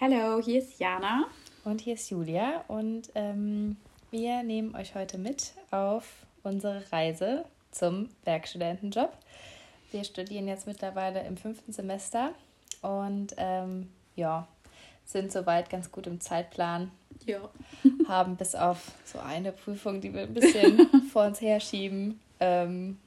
Hallo, 0.00 0.40
hier 0.40 0.60
ist 0.60 0.78
Jana. 0.78 1.26
Und 1.64 1.80
hier 1.80 1.94
ist 1.94 2.08
Julia. 2.08 2.64
Und 2.68 3.10
ähm, 3.16 3.76
wir 4.12 4.44
nehmen 4.44 4.76
euch 4.76 4.94
heute 4.94 5.18
mit 5.18 5.54
auf 5.72 6.24
unsere 6.44 6.84
Reise 6.92 7.44
zum 7.72 8.08
Werkstudentenjob. 8.22 9.12
Wir 9.90 10.04
studieren 10.04 10.46
jetzt 10.46 10.68
mittlerweile 10.68 11.26
im 11.26 11.36
fünften 11.36 11.72
Semester 11.72 12.30
und 12.80 13.34
ähm, 13.38 13.90
ja, 14.14 14.46
sind 15.04 15.32
soweit 15.32 15.68
ganz 15.68 15.90
gut 15.90 16.06
im 16.06 16.20
Zeitplan. 16.20 16.92
Ja. 17.26 17.40
haben 18.06 18.36
bis 18.36 18.54
auf 18.54 18.92
so 19.04 19.18
eine 19.18 19.50
Prüfung, 19.50 20.00
die 20.00 20.14
wir 20.14 20.22
ein 20.22 20.34
bisschen 20.34 20.88
vor 21.12 21.24
uns 21.24 21.40
herschieben, 21.40 22.20
ähm, 22.38 22.98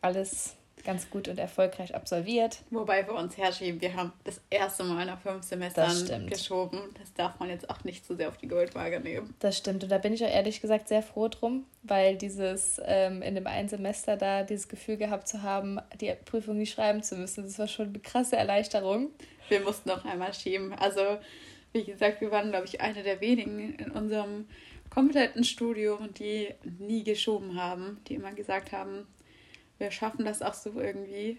alles 0.00 0.54
ganz 0.84 1.10
gut 1.10 1.28
und 1.28 1.38
erfolgreich 1.38 1.94
absolviert. 1.94 2.58
Wobei 2.70 3.06
wir 3.06 3.14
uns 3.14 3.36
herschieben, 3.36 3.80
wir 3.80 3.94
haben 3.94 4.12
das 4.24 4.40
erste 4.50 4.84
Mal 4.84 5.06
nach 5.06 5.20
fünf 5.20 5.44
Semestern 5.44 6.06
das 6.06 6.26
geschoben. 6.26 6.80
Das 6.98 7.12
darf 7.14 7.38
man 7.38 7.48
jetzt 7.48 7.68
auch 7.70 7.84
nicht 7.84 8.04
zu 8.04 8.16
sehr 8.16 8.28
auf 8.28 8.36
die 8.36 8.48
Goldwaage 8.48 9.00
nehmen. 9.00 9.34
Das 9.38 9.56
stimmt. 9.56 9.82
Und 9.82 9.90
da 9.90 9.98
bin 9.98 10.12
ich 10.12 10.24
auch 10.24 10.30
ehrlich 10.30 10.60
gesagt 10.60 10.88
sehr 10.88 11.02
froh 11.02 11.28
drum, 11.28 11.64
weil 11.82 12.16
dieses 12.16 12.80
ähm, 12.84 13.22
in 13.22 13.34
dem 13.34 13.46
einen 13.46 13.68
Semester 13.68 14.16
da 14.16 14.42
dieses 14.42 14.68
Gefühl 14.68 14.96
gehabt 14.96 15.28
zu 15.28 15.42
haben, 15.42 15.78
die 16.00 16.12
Prüfung 16.24 16.58
nicht 16.58 16.72
schreiben 16.72 17.02
zu 17.02 17.16
müssen, 17.16 17.44
das 17.44 17.58
war 17.58 17.68
schon 17.68 17.88
eine 17.88 17.98
krasse 17.98 18.36
Erleichterung. 18.36 19.10
Wir 19.48 19.60
mussten 19.60 19.88
noch 19.88 20.04
einmal 20.04 20.32
schieben. 20.32 20.72
Also, 20.72 21.18
wie 21.72 21.84
gesagt, 21.84 22.20
wir 22.20 22.30
waren, 22.30 22.50
glaube 22.50 22.66
ich, 22.66 22.80
eine 22.80 23.02
der 23.02 23.20
wenigen 23.20 23.74
in 23.74 23.90
unserem 23.90 24.46
kompletten 24.90 25.44
Studium, 25.44 26.12
die 26.14 26.48
nie 26.78 27.04
geschoben 27.04 27.60
haben, 27.60 28.00
die 28.08 28.14
immer 28.14 28.32
gesagt 28.32 28.72
haben, 28.72 29.06
wir 29.80 29.90
schaffen 29.90 30.24
das 30.24 30.42
auch 30.42 30.54
so 30.54 30.80
irgendwie. 30.80 31.38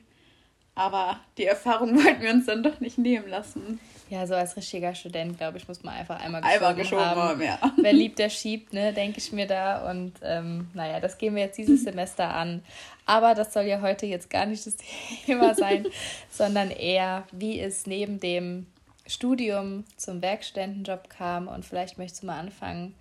Aber 0.73 1.19
die 1.37 1.45
Erfahrung 1.45 1.95
wollten 2.03 2.21
wir 2.21 2.31
uns 2.31 2.45
dann 2.45 2.63
doch 2.63 2.79
nicht 2.79 2.97
nehmen 2.97 3.27
lassen. 3.27 3.79
Ja, 4.09 4.27
so 4.27 4.35
als 4.35 4.57
richtiger 4.57 4.93
Student, 4.93 5.37
glaube 5.37 5.57
ich, 5.57 5.67
muss 5.67 5.83
man 5.83 5.93
einfach 5.93 6.19
einmal 6.19 6.41
geschoben, 6.41 6.57
einmal 6.57 6.75
geschoben 6.75 7.05
haben. 7.05 7.21
haben 7.21 7.41
ja. 7.41 7.59
Wer 7.77 7.93
liebt, 7.93 8.19
der 8.19 8.29
schiebt, 8.29 8.73
ne, 8.73 8.91
denke 8.91 9.19
ich 9.19 9.31
mir 9.31 9.47
da. 9.47 9.89
Und 9.89 10.13
ähm, 10.21 10.69
naja, 10.73 10.99
das 10.99 11.17
gehen 11.17 11.35
wir 11.35 11.43
jetzt 11.43 11.57
dieses 11.57 11.83
Semester 11.85 12.33
an. 12.33 12.63
Aber 13.05 13.35
das 13.35 13.53
soll 13.53 13.63
ja 13.63 13.81
heute 13.81 14.05
jetzt 14.05 14.29
gar 14.29 14.45
nicht 14.45 14.65
das 14.65 14.75
Thema 15.25 15.55
sein, 15.55 15.87
sondern 16.29 16.71
eher, 16.71 17.25
wie 17.31 17.59
es 17.59 17.85
neben 17.85 18.19
dem 18.19 18.67
Studium 19.07 19.85
zum 19.97 20.21
Werkstudentenjob 20.21 21.09
kam. 21.09 21.47
Und 21.47 21.65
vielleicht 21.65 21.97
möchtest 21.97 22.23
du 22.23 22.27
mal 22.27 22.39
anfangen, 22.39 22.95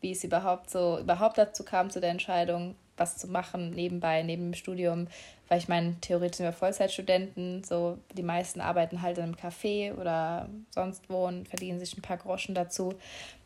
wie 0.00 0.12
es 0.12 0.24
überhaupt 0.24 0.70
so 0.70 0.98
überhaupt 0.98 1.38
dazu 1.38 1.64
kam 1.64 1.90
zu 1.90 2.00
der 2.00 2.10
Entscheidung, 2.10 2.76
was 2.96 3.16
zu 3.16 3.28
machen 3.28 3.70
nebenbei, 3.70 4.22
neben 4.22 4.50
dem 4.50 4.54
Studium. 4.54 5.08
Weil 5.48 5.58
ich 5.58 5.68
meine, 5.68 5.96
theoretisch 6.00 6.38
sind 6.38 6.46
wir 6.46 6.52
Vollzeitstudenten, 6.52 7.62
so 7.62 7.98
die 8.16 8.22
meisten 8.22 8.60
arbeiten 8.60 9.02
halt 9.02 9.18
in 9.18 9.24
einem 9.24 9.34
Café 9.34 9.94
oder 9.94 10.48
sonst 10.70 11.08
wo 11.08 11.26
und 11.26 11.48
verdienen 11.48 11.78
sich 11.78 11.96
ein 11.96 12.02
paar 12.02 12.16
Groschen 12.16 12.54
dazu. 12.54 12.94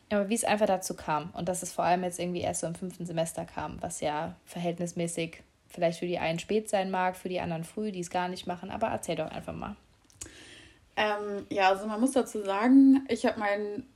Aber 0.09 0.27
wie 0.29 0.35
es 0.35 0.43
einfach 0.43 0.65
dazu 0.65 0.95
kam 0.95 1.29
und 1.33 1.47
dass 1.47 1.63
es 1.63 1.71
vor 1.71 1.85
allem 1.85 2.03
jetzt 2.03 2.19
irgendwie 2.19 2.41
erst 2.41 2.61
so 2.61 2.67
im 2.67 2.75
fünften 2.75 3.05
Semester 3.05 3.45
kam, 3.45 3.81
was 3.81 4.01
ja 4.01 4.35
verhältnismäßig 4.45 5.43
vielleicht 5.69 5.99
für 5.99 6.07
die 6.07 6.19
einen 6.19 6.39
spät 6.39 6.69
sein 6.69 6.91
mag, 6.91 7.15
für 7.15 7.29
die 7.29 7.39
anderen 7.39 7.63
früh, 7.63 7.91
die 7.91 8.01
es 8.01 8.09
gar 8.09 8.27
nicht 8.27 8.45
machen. 8.45 8.71
Aber 8.71 8.87
erzähl 8.87 9.15
doch 9.15 9.31
einfach 9.31 9.53
mal. 9.53 9.75
Ähm, 10.97 11.45
ja, 11.49 11.69
also 11.69 11.87
man 11.87 12.01
muss 12.01 12.11
dazu 12.11 12.43
sagen, 12.43 13.05
ich 13.07 13.25
habe 13.25 13.39
meinen 13.39 13.87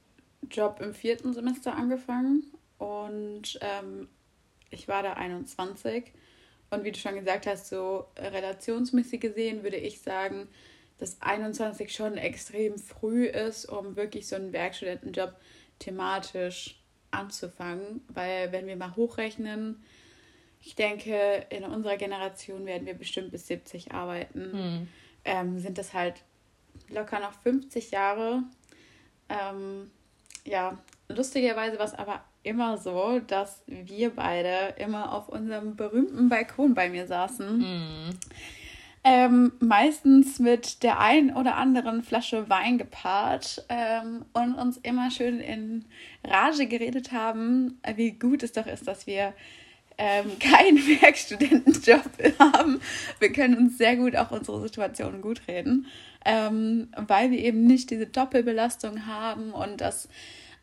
Job 0.49 0.79
im 0.79 0.93
vierten 0.93 1.33
Semester 1.33 1.75
angefangen 1.75 2.43
und 2.77 3.59
ähm, 3.61 4.07
ich 4.69 4.87
war 4.87 5.03
da 5.03 5.13
21. 5.13 6.11
Und 6.69 6.83
wie 6.83 6.91
du 6.91 6.99
schon 6.99 7.15
gesagt 7.15 7.47
hast, 7.47 7.67
so 7.67 8.07
relationsmäßig 8.17 9.21
gesehen 9.21 9.63
würde 9.63 9.77
ich 9.77 10.01
sagen, 10.01 10.47
dass 10.97 11.21
21 11.21 11.93
schon 11.93 12.17
extrem 12.17 12.77
früh 12.77 13.25
ist, 13.25 13.65
um 13.65 13.95
wirklich 13.95 14.27
so 14.27 14.35
einen 14.35 14.53
Werkstudentenjob 14.53 15.35
thematisch 15.79 16.79
anzufangen. 17.11 18.01
Weil 18.07 18.51
wenn 18.51 18.67
wir 18.67 18.75
mal 18.75 18.95
hochrechnen, 18.95 19.83
ich 20.61 20.75
denke, 20.75 21.45
in 21.49 21.63
unserer 21.63 21.97
Generation 21.97 22.65
werden 22.65 22.87
wir 22.87 22.95
bestimmt 22.95 23.31
bis 23.31 23.47
70 23.47 23.91
arbeiten. 23.91 24.51
Hm. 24.51 24.87
Ähm, 25.23 25.59
sind 25.59 25.77
das 25.77 25.93
halt 25.93 26.23
locker 26.89 27.19
noch 27.19 27.33
50 27.33 27.91
Jahre. 27.91 28.43
Ähm, 29.29 29.91
ja, 30.43 30.77
lustigerweise 31.09 31.77
war 31.77 31.85
es 31.85 31.93
aber 31.93 32.23
immer 32.45 32.77
so, 32.77 33.19
dass 33.25 33.63
wir 33.67 34.11
beide 34.11 34.75
immer 34.77 35.13
auf 35.13 35.29
unserem 35.29 35.75
berühmten 35.75 36.29
Balkon 36.29 36.73
bei 36.73 36.89
mir 36.89 37.07
saßen. 37.07 37.59
Mm. 37.59 38.19
Ähm, 39.07 39.51
meistens 39.59 40.39
mit 40.39 40.81
der 40.81 40.99
ein 40.99 41.35
oder 41.35 41.57
anderen 41.57 42.01
Flasche 42.01 42.49
Wein 42.49 42.79
gepaart 42.79 43.63
ähm, 43.69 44.25
und 44.33 44.55
uns 44.55 44.77
immer 44.77 45.11
schön 45.11 45.39
in 45.39 45.85
Rage 46.23 46.65
geredet 46.65 47.11
haben, 47.11 47.79
wie 47.95 48.13
gut 48.13 48.41
es 48.41 48.51
doch 48.51 48.65
ist, 48.65 48.87
dass 48.87 49.05
wir 49.05 49.33
ähm, 49.99 50.31
keinen 50.39 50.77
Werkstudentenjob 50.77 52.09
haben. 52.39 52.81
Wir 53.19 53.31
können 53.31 53.57
uns 53.57 53.77
sehr 53.77 53.95
gut 53.95 54.15
auch 54.15 54.31
unsere 54.31 54.59
Situation 54.61 55.21
gut 55.21 55.47
reden, 55.47 55.85
ähm, 56.25 56.87
weil 56.95 57.29
wir 57.29 57.39
eben 57.39 57.65
nicht 57.67 57.91
diese 57.91 58.07
Doppelbelastung 58.07 59.05
haben 59.05 59.51
und 59.51 59.81
das 59.81 60.09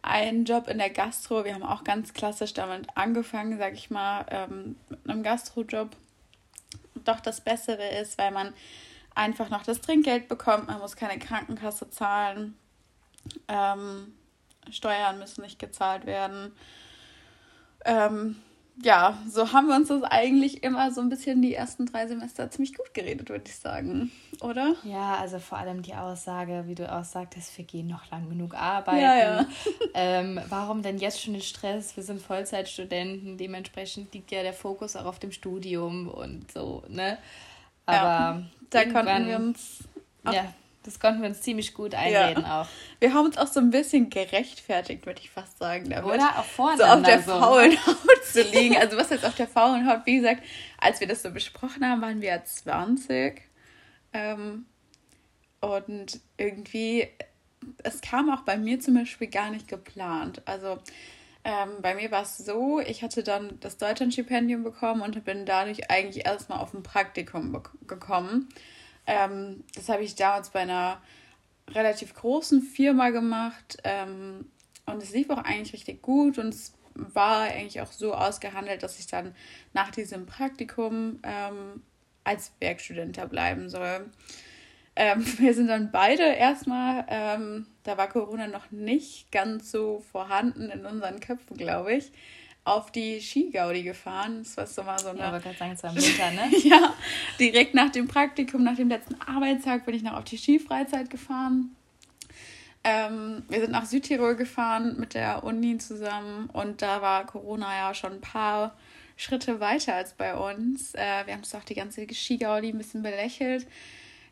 ein 0.02 0.44
Job 0.44 0.68
in 0.68 0.78
der 0.78 0.90
Gastro. 0.90 1.44
Wir 1.44 1.54
haben 1.54 1.62
auch 1.62 1.84
ganz 1.84 2.12
klassisch 2.12 2.52
damit 2.54 2.88
angefangen, 2.96 3.58
sag 3.58 3.74
ich 3.74 3.90
mal, 3.90 4.26
ähm, 4.30 4.76
mit 4.88 5.08
einem 5.08 5.22
Gastrojob. 5.22 5.90
Doch 7.04 7.20
das 7.20 7.40
Bessere 7.40 7.88
ist, 8.00 8.18
weil 8.18 8.32
man 8.32 8.52
einfach 9.14 9.48
noch 9.48 9.62
das 9.62 9.80
Trinkgeld 9.80 10.28
bekommt. 10.28 10.66
Man 10.66 10.80
muss 10.80 10.96
keine 10.96 11.18
Krankenkasse 11.18 11.90
zahlen. 11.90 12.56
Ähm, 13.48 14.14
Steuern 14.70 15.18
müssen 15.18 15.42
nicht 15.42 15.58
gezahlt 15.58 16.06
werden. 16.06 16.52
Ähm, 17.84 18.42
ja, 18.82 19.18
so 19.28 19.52
haben 19.52 19.68
wir 19.68 19.76
uns 19.76 19.88
das 19.88 20.02
eigentlich 20.02 20.62
immer 20.62 20.90
so 20.92 21.00
ein 21.00 21.08
bisschen 21.10 21.42
die 21.42 21.54
ersten 21.54 21.86
drei 21.86 22.06
Semester 22.06 22.50
ziemlich 22.50 22.74
gut 22.74 22.94
geredet, 22.94 23.28
würde 23.28 23.44
ich 23.46 23.56
sagen, 23.56 24.10
oder? 24.40 24.74
Ja, 24.84 25.16
also 25.16 25.38
vor 25.40 25.58
allem 25.58 25.82
die 25.82 25.94
Aussage, 25.94 26.64
wie 26.66 26.74
du 26.74 26.90
auch 26.90 27.04
sagtest, 27.04 27.56
wir 27.58 27.64
gehen 27.64 27.86
noch 27.86 28.10
lang 28.10 28.28
genug 28.28 28.54
arbeiten. 28.54 29.02
Ja, 29.02 29.16
ja. 29.16 29.46
ähm, 29.94 30.40
warum 30.48 30.82
denn 30.82 30.98
jetzt 30.98 31.22
schon 31.22 31.34
den 31.34 31.42
Stress? 31.42 31.96
Wir 31.96 32.02
sind 32.02 32.22
Vollzeitstudenten, 32.22 33.36
dementsprechend 33.36 34.14
liegt 34.14 34.30
ja 34.30 34.42
der 34.42 34.54
Fokus 34.54 34.96
auch 34.96 35.04
auf 35.04 35.18
dem 35.18 35.32
Studium 35.32 36.08
und 36.08 36.50
so, 36.50 36.82
ne? 36.88 37.18
Aber 37.84 37.96
ja, 37.96 38.42
da 38.70 38.84
konnten 38.84 39.26
wir 39.26 39.36
uns. 39.36 39.80
Ja, 40.24 40.54
das 40.82 40.98
konnten 40.98 41.22
wir 41.22 41.28
uns 41.28 41.40
ziemlich 41.40 41.74
gut 41.74 41.94
einreden 41.94 42.44
ja. 42.44 42.62
auch. 42.62 42.68
Wir 42.98 43.14
haben 43.14 43.26
uns 43.26 43.38
auch 43.38 43.46
so 43.46 43.60
ein 43.60 43.70
bisschen 43.70 44.10
gerechtfertigt, 44.10 45.06
würde 45.06 45.20
ich 45.20 45.30
fast 45.30 45.58
sagen. 45.58 45.90
Damit. 45.90 46.12
Oder 46.12 46.38
auch 46.38 46.44
vorne. 46.44 46.78
So 46.78 46.84
auf 46.84 47.02
der 47.02 47.22
so. 47.22 47.38
faulen 47.38 47.86
Haut 47.86 48.24
zu 48.24 48.42
liegen. 48.42 48.76
Also 48.76 48.96
was 48.96 49.10
jetzt 49.10 49.24
auf 49.24 49.34
der 49.34 49.48
faulen 49.48 49.88
Haut? 49.88 50.00
Wie 50.04 50.16
gesagt, 50.16 50.42
als 50.78 51.00
wir 51.00 51.06
das 51.06 51.22
so 51.22 51.30
besprochen 51.30 51.88
haben, 51.88 52.02
waren 52.02 52.20
wir 52.20 52.28
ja 52.30 52.44
20. 52.44 53.42
Ähm, 54.12 54.66
und 55.60 56.20
irgendwie, 56.36 57.08
es 57.84 58.00
kam 58.00 58.30
auch 58.30 58.42
bei 58.42 58.56
mir 58.56 58.80
zum 58.80 58.94
Beispiel 58.94 59.28
gar 59.28 59.50
nicht 59.50 59.68
geplant. 59.68 60.42
Also 60.44 60.78
ähm, 61.44 61.80
bei 61.80 61.94
mir 61.94 62.10
war 62.10 62.22
es 62.22 62.38
so, 62.38 62.80
ich 62.80 63.02
hatte 63.02 63.22
dann 63.22 63.58
das 63.60 63.78
Deutschlandstipendium 63.78 64.62
bekommen 64.62 65.02
und 65.02 65.24
bin 65.24 65.46
dadurch 65.46 65.90
eigentlich 65.90 66.26
erstmal 66.26 66.58
auf 66.58 66.74
ein 66.74 66.82
Praktikum 66.82 67.62
gekommen. 67.86 68.48
Ähm, 69.06 69.64
das 69.74 69.88
habe 69.88 70.02
ich 70.02 70.14
damals 70.14 70.50
bei 70.50 70.60
einer 70.60 71.00
relativ 71.68 72.14
großen 72.14 72.62
Firma 72.62 73.10
gemacht 73.10 73.78
ähm, 73.84 74.50
und 74.86 75.02
es 75.02 75.12
lief 75.12 75.30
auch 75.30 75.38
eigentlich 75.38 75.72
richtig 75.72 76.02
gut 76.02 76.38
und 76.38 76.48
es 76.48 76.74
war 76.94 77.42
eigentlich 77.42 77.80
auch 77.80 77.92
so 77.92 78.14
ausgehandelt, 78.14 78.82
dass 78.82 78.98
ich 78.98 79.06
dann 79.06 79.34
nach 79.72 79.90
diesem 79.90 80.26
Praktikum 80.26 81.20
ähm, 81.22 81.82
als 82.24 82.52
Werkstudent 82.60 83.18
bleiben 83.30 83.68
soll. 83.70 84.10
Ähm, 84.94 85.24
wir 85.38 85.54
sind 85.54 85.68
dann 85.68 85.90
beide 85.90 86.22
erstmal, 86.22 87.06
ähm, 87.08 87.66
da 87.84 87.96
war 87.96 88.08
Corona 88.08 88.46
noch 88.46 88.70
nicht 88.70 89.32
ganz 89.32 89.70
so 89.70 90.00
vorhanden 90.12 90.70
in 90.70 90.84
unseren 90.84 91.20
Köpfen, 91.20 91.56
glaube 91.56 91.94
ich, 91.94 92.12
auf 92.64 92.92
die 92.92 93.20
Skigaudi 93.20 93.82
gefahren. 93.82 94.44
Das 94.44 94.56
war 94.56 94.66
so 94.66 94.82
mal 94.82 94.98
so 94.98 95.08
eine. 95.08 95.18
Ja, 95.18 95.28
aber 95.28 95.40
sagen, 95.40 95.72
es 95.72 95.82
war 95.82 95.90
im 95.90 95.96
Winter, 96.02 96.30
ne? 96.30 96.50
ja, 96.62 96.94
direkt 97.38 97.74
nach 97.74 97.90
dem 97.90 98.08
Praktikum, 98.08 98.62
nach 98.62 98.76
dem 98.76 98.88
letzten 98.88 99.20
Arbeitstag 99.20 99.84
bin 99.84 99.94
ich 99.94 100.02
noch 100.02 100.14
auf 100.14 100.24
die 100.24 100.38
Skifreizeit 100.38 101.10
gefahren. 101.10 101.74
Ähm, 102.84 103.44
wir 103.48 103.60
sind 103.60 103.70
nach 103.70 103.86
Südtirol 103.86 104.34
gefahren 104.34 104.96
mit 104.98 105.14
der 105.14 105.44
Uni 105.44 105.78
zusammen 105.78 106.50
und 106.52 106.82
da 106.82 107.00
war 107.00 107.26
Corona 107.26 107.72
ja 107.76 107.94
schon 107.94 108.14
ein 108.14 108.20
paar 108.20 108.76
Schritte 109.16 109.60
weiter 109.60 109.94
als 109.94 110.14
bei 110.14 110.34
uns. 110.34 110.94
Äh, 110.94 111.26
wir 111.26 111.34
haben 111.34 111.42
es 111.42 111.54
auch 111.54 111.62
die 111.62 111.76
ganze 111.76 112.06
Skigaudi 112.12 112.70
ein 112.70 112.78
bisschen 112.78 113.02
belächelt, 113.02 113.68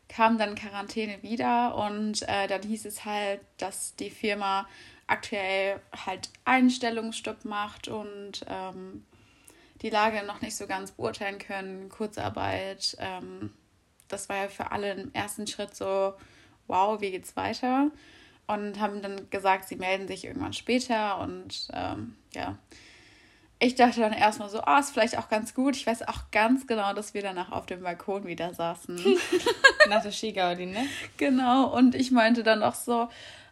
kam 0.09 0.37
dann 0.37 0.55
Quarantäne 0.55 1.23
wieder 1.23 1.75
und 1.75 2.23
äh, 2.23 2.47
dann 2.47 2.61
hieß 2.63 2.85
es 2.85 3.05
halt, 3.05 3.39
dass 3.57 3.95
die 3.95 4.09
Firma 4.09 4.67
aktuell 5.11 5.79
halt 6.05 6.29
Einstellungsstopp 6.45 7.45
macht 7.45 7.87
und 7.87 8.45
ähm, 8.47 9.05
die 9.81 9.89
Lage 9.89 10.25
noch 10.25 10.41
nicht 10.41 10.55
so 10.55 10.67
ganz 10.67 10.91
beurteilen 10.91 11.39
können, 11.39 11.89
Kurzarbeit. 11.89 12.95
Ähm, 12.99 13.51
das 14.07 14.29
war 14.29 14.37
ja 14.37 14.47
für 14.47 14.71
alle 14.71 14.93
im 14.93 15.13
ersten 15.13 15.47
Schritt 15.47 15.75
so, 15.75 16.13
wow, 16.67 16.99
wie 17.01 17.11
geht's 17.11 17.35
weiter? 17.35 17.91
und 18.51 18.79
haben 18.79 19.01
dann 19.01 19.29
gesagt, 19.29 19.67
sie 19.67 19.75
melden 19.75 20.07
sich 20.07 20.25
irgendwann 20.25 20.53
später 20.53 21.19
und 21.19 21.67
ähm, 21.73 22.15
ja. 22.33 22.57
Ich 23.63 23.75
dachte 23.75 23.99
dann 23.99 24.13
erstmal 24.13 24.49
so, 24.49 24.61
ah, 24.61 24.77
oh, 24.77 24.79
ist 24.79 24.89
vielleicht 24.89 25.19
auch 25.19 25.29
ganz 25.29 25.53
gut. 25.53 25.75
Ich 25.75 25.85
weiß 25.85 26.07
auch 26.07 26.31
ganz 26.31 26.65
genau, 26.65 26.93
dass 26.93 27.13
wir 27.13 27.21
danach 27.21 27.51
auf 27.51 27.67
dem 27.67 27.83
Balkon 27.83 28.25
wieder 28.25 28.55
saßen. 28.55 28.99
Nach 29.87 30.01
der 30.01 30.11
Skigaudi, 30.11 30.65
ne? 30.65 30.87
Genau. 31.17 31.67
Und 31.67 31.93
ich 31.93 32.09
meinte 32.09 32.41
dann 32.41 32.63
auch 32.63 32.73
so, 32.73 33.07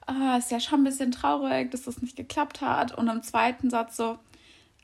ah, 0.09 0.37
ist 0.37 0.51
ja 0.51 0.59
schon 0.59 0.81
ein 0.81 0.83
bisschen 0.83 1.11
traurig, 1.11 1.71
dass 1.71 1.83
das 1.83 2.01
nicht 2.01 2.15
geklappt 2.15 2.61
hat. 2.61 2.97
Und 2.97 3.07
im 3.07 3.23
zweiten 3.23 3.69
Satz 3.69 3.97
so, 3.97 4.17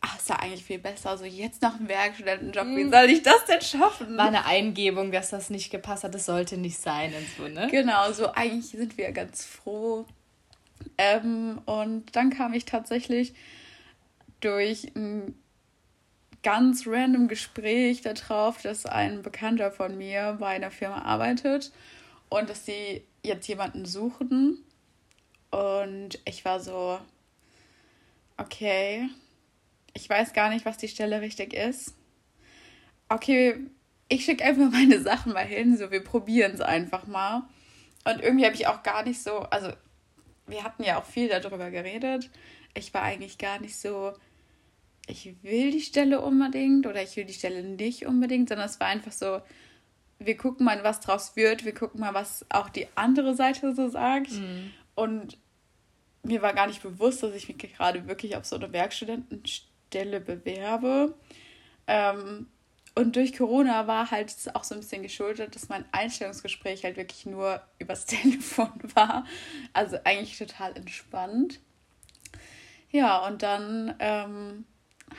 ach, 0.01 0.17
ist 0.17 0.29
ja 0.29 0.37
eigentlich 0.37 0.63
viel 0.63 0.79
besser. 0.79 1.11
Also 1.11 1.25
jetzt 1.25 1.61
noch 1.61 1.79
ein 1.79 1.87
Werkstudentenjob, 1.87 2.67
wie 2.67 2.83
hm. 2.83 2.91
soll 2.91 3.09
ich 3.09 3.23
das 3.23 3.45
denn 3.45 3.61
schaffen? 3.61 4.17
War 4.17 4.27
eine 4.27 4.45
Eingebung, 4.45 5.11
dass 5.11 5.29
das 5.29 5.49
nicht 5.49 5.71
gepasst 5.71 6.03
hat. 6.03 6.13
Das 6.13 6.25
sollte 6.25 6.57
nicht 6.57 6.79
sein 6.79 7.13
und 7.13 7.27
so, 7.37 7.47
ne? 7.53 7.67
Genau, 7.71 8.11
so 8.11 8.31
eigentlich 8.33 8.67
sind 8.67 8.97
wir 8.97 9.11
ganz 9.11 9.45
froh. 9.45 10.05
Ähm, 10.97 11.61
und 11.65 12.15
dann 12.15 12.29
kam 12.29 12.53
ich 12.53 12.65
tatsächlich 12.65 13.33
durch 14.41 14.91
ein 14.95 15.35
ganz 16.43 16.85
random 16.85 17.27
Gespräch 17.27 18.01
darauf, 18.01 18.61
dass 18.61 18.85
ein 18.85 19.23
Bekannter 19.23 19.71
von 19.71 19.97
mir 19.97 20.37
bei 20.39 20.49
einer 20.49 20.69
Firma 20.69 21.01
arbeitet 21.01 21.71
und 22.29 22.49
dass 22.49 22.65
sie 22.65 23.03
jetzt 23.23 23.47
jemanden 23.47 23.85
suchen. 23.85 24.63
Und 25.51 26.19
ich 26.25 26.43
war 26.45 26.59
so, 26.59 26.99
okay, 28.37 29.09
ich 29.93 30.09
weiß 30.09 30.33
gar 30.33 30.49
nicht, 30.49 30.65
was 30.65 30.77
die 30.77 30.87
Stelle 30.87 31.21
richtig 31.21 31.53
ist. 31.53 31.95
Okay, 33.09 33.55
ich 34.09 34.25
schicke 34.25 34.43
einfach 34.43 34.69
meine 34.71 35.01
Sachen 35.01 35.33
mal 35.33 35.45
hin, 35.45 35.77
so 35.77 35.91
wir 35.91 36.03
probieren 36.03 36.53
es 36.53 36.61
einfach 36.61 37.07
mal. 37.07 37.43
Und 38.03 38.21
irgendwie 38.21 38.45
habe 38.45 38.55
ich 38.55 38.67
auch 38.67 38.83
gar 38.83 39.03
nicht 39.03 39.21
so, 39.21 39.39
also 39.39 39.71
wir 40.47 40.63
hatten 40.63 40.83
ja 40.83 40.99
auch 40.99 41.05
viel 41.05 41.27
darüber 41.27 41.71
geredet. 41.71 42.29
Ich 42.75 42.93
war 42.93 43.01
eigentlich 43.01 43.37
gar 43.37 43.59
nicht 43.59 43.77
so, 43.77 44.13
ich 45.07 45.35
will 45.41 45.71
die 45.71 45.81
Stelle 45.81 46.21
unbedingt 46.21 46.85
oder 46.85 47.01
ich 47.01 47.15
will 47.15 47.25
die 47.25 47.33
Stelle 47.33 47.63
nicht 47.63 48.05
unbedingt, 48.05 48.49
sondern 48.49 48.67
es 48.67 48.79
war 48.79 48.87
einfach 48.87 49.11
so, 49.11 49.41
wir 50.19 50.37
gucken 50.37 50.65
mal, 50.65 50.83
was 50.83 50.99
draus 50.99 51.35
wird, 51.35 51.65
wir 51.65 51.73
gucken 51.73 51.99
mal, 51.99 52.13
was 52.13 52.45
auch 52.49 52.69
die 52.69 52.87
andere 52.95 53.35
Seite 53.35 53.73
so 53.73 53.89
sagt. 53.89 54.31
Mhm. 54.31 54.71
Und 54.95 55.37
mir 56.23 56.41
war 56.41 56.53
gar 56.53 56.67
nicht 56.67 56.81
bewusst, 56.81 57.21
dass 57.21 57.35
ich 57.35 57.47
mich 57.47 57.57
gerade 57.57 58.07
wirklich 58.07 58.35
auf 58.35 58.45
so 58.45 58.55
eine 58.55 58.73
Werkstudentenstelle 58.73 59.69
Stelle 59.95 60.19
bewerbe. 60.19 61.15
Ähm, 61.87 62.47
und 62.95 63.15
durch 63.15 63.37
Corona 63.37 63.87
war 63.87 64.11
halt 64.11 64.33
auch 64.53 64.63
so 64.63 64.75
ein 64.75 64.81
bisschen 64.81 65.03
geschuldet, 65.03 65.55
dass 65.55 65.69
mein 65.69 65.85
Einstellungsgespräch 65.91 66.83
halt 66.83 66.97
wirklich 66.97 67.25
nur 67.25 67.61
übers 67.79 68.05
Telefon 68.05 68.71
war. 68.93 69.25
Also 69.73 69.97
eigentlich 70.03 70.37
total 70.37 70.75
entspannt. 70.75 71.61
Ja, 72.91 73.25
und 73.25 73.41
dann 73.41 73.95
ähm, 73.99 74.65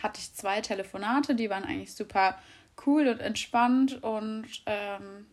hatte 0.02 0.20
ich 0.20 0.34
zwei 0.34 0.60
Telefonate, 0.60 1.34
die 1.34 1.50
waren 1.50 1.64
eigentlich 1.64 1.94
super 1.94 2.38
cool 2.86 3.08
und 3.08 3.20
entspannt. 3.20 4.02
Und 4.02 4.46
ähm, 4.66 5.26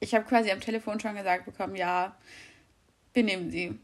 ich 0.00 0.14
habe 0.14 0.24
quasi 0.24 0.50
am 0.50 0.60
Telefon 0.60 0.98
schon 0.98 1.14
gesagt 1.14 1.44
bekommen, 1.44 1.76
ja, 1.76 2.16
wir 3.16 3.24
nehmen 3.24 3.50
sie. 3.50 3.76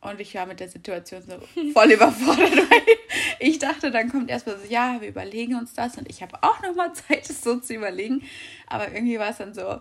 Und 0.00 0.20
ich 0.20 0.34
war 0.36 0.46
mit 0.46 0.60
der 0.60 0.68
Situation 0.68 1.22
so 1.22 1.40
voll 1.72 1.90
überfordert, 1.90 2.52
weil 2.52 2.96
ich 3.40 3.58
dachte, 3.58 3.90
dann 3.90 4.10
kommt 4.10 4.30
erstmal 4.30 4.58
so, 4.58 4.66
ja, 4.68 5.00
wir 5.00 5.08
überlegen 5.08 5.56
uns 5.56 5.74
das 5.74 5.98
und 5.98 6.08
ich 6.08 6.22
habe 6.22 6.40
auch 6.42 6.62
nochmal 6.62 6.92
Zeit, 6.94 7.28
es 7.28 7.42
so 7.42 7.58
zu 7.58 7.74
überlegen. 7.74 8.22
Aber 8.68 8.92
irgendwie 8.92 9.18
war 9.18 9.30
es 9.30 9.38
dann 9.38 9.54
so, 9.54 9.80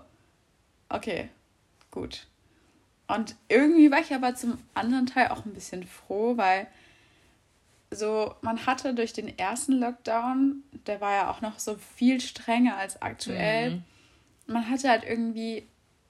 okay, 0.89 1.29
gut. 1.91 2.25
Und 3.07 3.35
irgendwie 3.47 3.91
war 3.91 3.99
ich 3.99 4.13
aber 4.13 4.33
zum 4.35 4.57
anderen 4.73 5.05
Teil 5.05 5.27
auch 5.27 5.45
ein 5.45 5.53
bisschen 5.53 5.85
froh, 5.85 6.35
weil 6.35 6.67
so, 7.91 8.35
man 8.41 8.65
hatte 8.65 8.93
durch 8.93 9.13
den 9.13 9.37
ersten 9.37 9.73
Lockdown, 9.73 10.63
der 10.87 10.99
war 10.99 11.13
ja 11.13 11.31
auch 11.31 11.41
noch 11.41 11.59
so 11.59 11.77
viel 11.95 12.19
strenger 12.19 12.75
als 12.75 13.01
aktuell, 13.01 13.71
mhm. 13.71 13.83
man 14.47 14.69
hatte 14.69 14.89
halt 14.89 15.05
irgendwie 15.05 15.67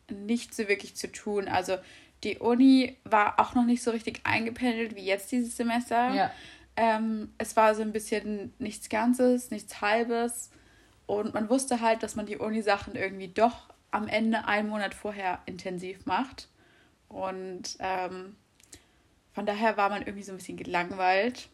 nicht 0.10 0.56
so 0.56 0.68
wirklich 0.68 0.96
zu 0.96 1.12
tun. 1.12 1.48
Also 1.48 1.78
die 2.24 2.38
Uni 2.40 2.98
war 3.04 3.40
auch 3.40 3.56
noch 3.56 3.66
nicht 3.66 3.84
so 3.84 3.92
richtig 3.92 4.22
eingependelt 4.24 4.96
wie 4.96 5.06
jetzt 5.06 5.32
dieses 5.32 5.56
Semester. 5.56 6.14
Ja. 6.14 6.32
Ähm, 6.76 7.34
es 7.38 7.56
war 7.56 7.76
so 7.76 7.82
ein 7.82 7.92
bisschen 7.92 8.54
nichts 8.60 8.90
Ganzes, 8.90 9.52
nichts 9.52 9.82
Halbes. 9.82 10.52
Und 11.06 11.34
man 11.34 11.50
wusste 11.50 11.82
halt, 11.82 12.04
dass 12.04 12.16
man 12.16 12.26
die 12.26 12.38
Uni-Sachen 12.38 12.96
irgendwie 12.96 13.30
doch 13.30 13.70
am 13.92 14.08
Ende 14.08 14.46
einen 14.46 14.70
Monat 14.70 14.94
vorher 14.94 15.40
intensiv 15.46 16.06
macht. 16.06 16.50
Und 17.10 17.78
ähm, 17.80 18.36
von 19.34 19.46
daher 19.46 19.78
war 19.78 19.90
man 19.90 20.02
irgendwie 20.02 20.24
so 20.24 20.34
ein 20.34 20.38
bisschen 20.38 20.58
gelangweilt, 20.58 21.48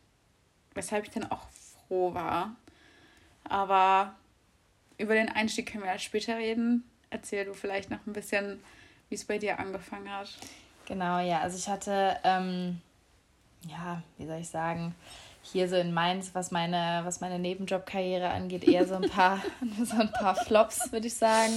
weshalb 0.73 1.05
ich 1.05 1.11
dann 1.11 1.29
auch 1.29 1.47
froh 1.87 2.13
war. 2.13 2.55
Aber 3.43 4.15
über 4.97 5.13
den 5.13 5.29
Einstieg 5.29 5.71
können 5.71 5.83
wir 5.83 5.91
ja 5.91 5.99
später 5.99 6.37
reden. 6.37 6.83
Erzähl 7.09 7.45
du 7.45 7.53
vielleicht 7.53 7.91
noch 7.91 8.05
ein 8.07 8.13
bisschen, 8.13 8.59
wie 9.13 9.15
es 9.15 9.25
bei 9.25 9.37
dir 9.37 9.59
angefangen 9.59 10.11
hat. 10.11 10.27
Genau, 10.87 11.19
ja. 11.19 11.41
Also 11.41 11.55
ich 11.55 11.69
hatte, 11.69 12.17
ähm, 12.23 12.81
ja, 13.69 14.01
wie 14.17 14.25
soll 14.25 14.39
ich 14.39 14.49
sagen, 14.49 14.95
hier 15.43 15.69
so 15.69 15.75
in 15.75 15.93
Mainz, 15.93 16.31
was 16.33 16.49
meine, 16.49 17.01
was 17.03 17.21
meine 17.21 17.37
Nebenjobkarriere 17.37 18.31
angeht, 18.31 18.63
eher 18.63 18.87
so 18.87 18.95
ein 18.95 19.07
paar, 19.07 19.39
so 19.83 19.97
ein 19.97 20.11
paar 20.11 20.35
Flops, 20.35 20.91
würde 20.91 21.05
ich 21.05 21.13
sagen. 21.13 21.53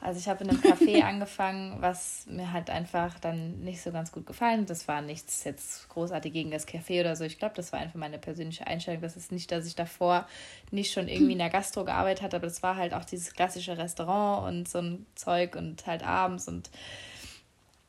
Also 0.00 0.18
ich 0.18 0.28
habe 0.28 0.44
in 0.44 0.50
einem 0.50 0.60
Café 0.60 1.02
angefangen, 1.04 1.76
was 1.80 2.24
mir 2.26 2.52
halt 2.52 2.70
einfach 2.70 3.18
dann 3.20 3.60
nicht 3.60 3.82
so 3.82 3.92
ganz 3.92 4.12
gut 4.12 4.26
gefallen. 4.26 4.66
Das 4.66 4.88
war 4.88 5.02
nichts 5.02 5.44
jetzt 5.44 5.88
großartig 5.90 6.32
gegen 6.32 6.50
das 6.50 6.66
Café 6.66 7.00
oder 7.00 7.16
so. 7.16 7.24
Ich 7.24 7.38
glaube, 7.38 7.54
das 7.54 7.72
war 7.72 7.80
einfach 7.80 7.98
meine 7.98 8.18
persönliche 8.18 8.66
Einstellung. 8.66 9.02
Das 9.02 9.16
ist 9.16 9.30
nicht, 9.30 9.52
dass 9.52 9.66
ich 9.66 9.74
davor 9.74 10.26
nicht 10.70 10.92
schon 10.92 11.08
irgendwie 11.08 11.32
in 11.32 11.38
der 11.38 11.50
Gastro 11.50 11.84
gearbeitet 11.84 12.22
hatte, 12.22 12.36
aber 12.36 12.46
das 12.46 12.62
war 12.62 12.76
halt 12.76 12.94
auch 12.94 13.04
dieses 13.04 13.34
klassische 13.34 13.76
Restaurant 13.76 14.48
und 14.48 14.68
so 14.68 14.78
ein 14.78 15.06
Zeug 15.14 15.54
und 15.56 15.86
halt 15.86 16.02
abends 16.02 16.48
und 16.48 16.70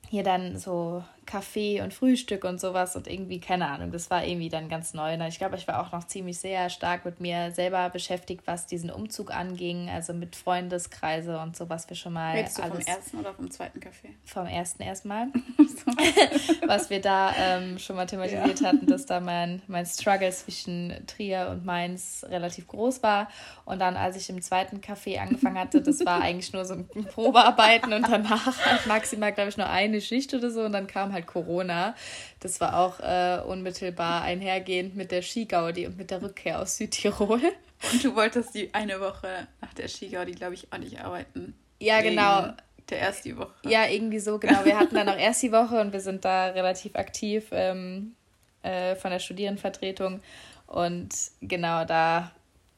hier 0.10 0.24
dann 0.24 0.58
so 0.58 1.04
Kaffee 1.26 1.82
und 1.82 1.94
Frühstück 1.94 2.44
und 2.44 2.60
sowas 2.60 2.96
und 2.96 3.08
irgendwie, 3.08 3.40
keine 3.40 3.68
Ahnung, 3.68 3.92
das 3.92 4.10
war 4.10 4.26
irgendwie 4.26 4.50
dann 4.50 4.70
ganz 4.70 4.94
neu. 4.94 5.16
Ich 5.28 5.38
glaube, 5.38 5.56
ich 5.56 5.68
war 5.68 5.82
auch 5.82 5.92
noch 5.92 6.06
ziemlich 6.06 6.38
sehr 6.38 6.70
stark 6.70 7.06
mit 7.06 7.20
mir 7.20 7.52
selber 7.52 7.90
beschäftigt, 7.90 8.44
was 8.46 8.66
diesen 8.66 8.90
Umzug 8.90 9.32
anging, 9.34 9.90
also 9.90 10.14
mit 10.14 10.36
Freundeskreise 10.36 11.40
und 11.40 11.56
so, 11.56 11.70
was 11.70 11.88
wir 11.90 11.96
schon 11.96 12.14
mal. 12.14 12.36
Redest 12.36 12.58
du 12.58 12.64
vom 12.64 12.80
ersten 12.80 13.20
oder 13.20 13.34
vom 13.34 13.52
zweiten 13.52 13.80
Kaffee? 13.80 14.16
Vom 14.26 14.48
ersten 14.48 14.84
erstmal. 14.84 15.28
was 16.68 16.90
wir 16.90 17.02
da 17.02 17.34
ähm, 17.38 17.80
schon 17.80 17.96
mal 17.96 18.06
thematisiert 18.06 18.60
ja. 18.60 18.68
hatten, 18.68 18.86
dass 18.88 19.06
da 19.06 19.20
mein, 19.20 19.62
mein 19.68 19.86
Struggle 19.86 20.32
zwischen 20.32 20.94
Trier 21.08 21.50
und 21.52 21.66
Mainz 21.66 22.26
relativ 22.30 22.68
groß 22.68 23.04
war. 23.04 23.30
Und 23.66 23.80
dann, 23.80 23.96
als 23.96 24.18
ich 24.18 24.30
im 24.30 24.42
zweiten 24.42 24.80
Café 24.82 25.20
angefangen 25.20 25.60
hatte, 25.60 25.82
das 25.82 26.06
war 26.06 26.22
eigentlich 26.22 26.54
nur 26.54 26.66
so 26.66 26.74
ein 26.74 26.88
Probearbeiten 26.88 27.94
und 27.94 28.10
danach 28.10 28.66
halt 28.66 28.88
maximal, 28.88 29.32
glaube 29.32 29.50
ich, 29.50 29.58
nur 29.58 29.70
eine 29.70 30.02
Schicht 30.02 30.34
oder 30.34 30.50
so 30.50 30.62
und 30.62 30.74
dann 30.74 30.88
kam 30.88 31.11
halt 31.12 31.22
halt 31.22 31.28
Corona. 31.28 31.96
Das 32.40 32.60
war 32.60 32.78
auch 32.78 33.00
äh, 33.00 33.42
unmittelbar 33.46 34.24
einhergehend 34.24 34.96
mit 34.96 35.12
der 35.12 35.22
Skigaudi 35.22 35.88
und 35.88 35.98
mit 35.98 36.12
der 36.12 36.22
Rückkehr 36.22 36.60
aus 36.60 36.78
Südtirol. 36.78 37.42
Und 37.92 38.04
du 38.04 38.16
wolltest 38.16 38.54
die 38.54 38.72
eine 38.76 39.00
Woche 39.00 39.48
nach 39.60 39.74
der 39.74 39.88
Skigaudi, 39.88 40.34
glaube 40.34 40.54
ich, 40.54 40.72
auch 40.72 40.78
nicht 40.78 41.04
arbeiten. 41.04 41.56
Ja, 41.80 42.02
genau. 42.02 42.54
Der 42.92 43.00
erste 43.00 43.36
Woche. 43.36 43.56
Ja, 43.66 43.88
irgendwie 43.88 44.20
so, 44.20 44.38
genau. 44.38 44.64
Wir 44.66 44.78
hatten 44.78 44.94
dann 44.94 45.10
auch 45.10 45.18
erst 45.18 45.42
die 45.42 45.52
Woche 45.52 45.82
und 45.82 45.92
wir 45.92 46.00
sind 46.00 46.24
da 46.24 46.50
relativ 46.50 46.96
aktiv 46.96 47.48
ähm, 47.52 48.14
äh, 48.62 48.96
von 48.96 49.10
der 49.10 49.18
Studierendenvertretung. 49.18 50.22
Und 50.68 51.10
genau, 51.42 51.84
da 51.86 52.32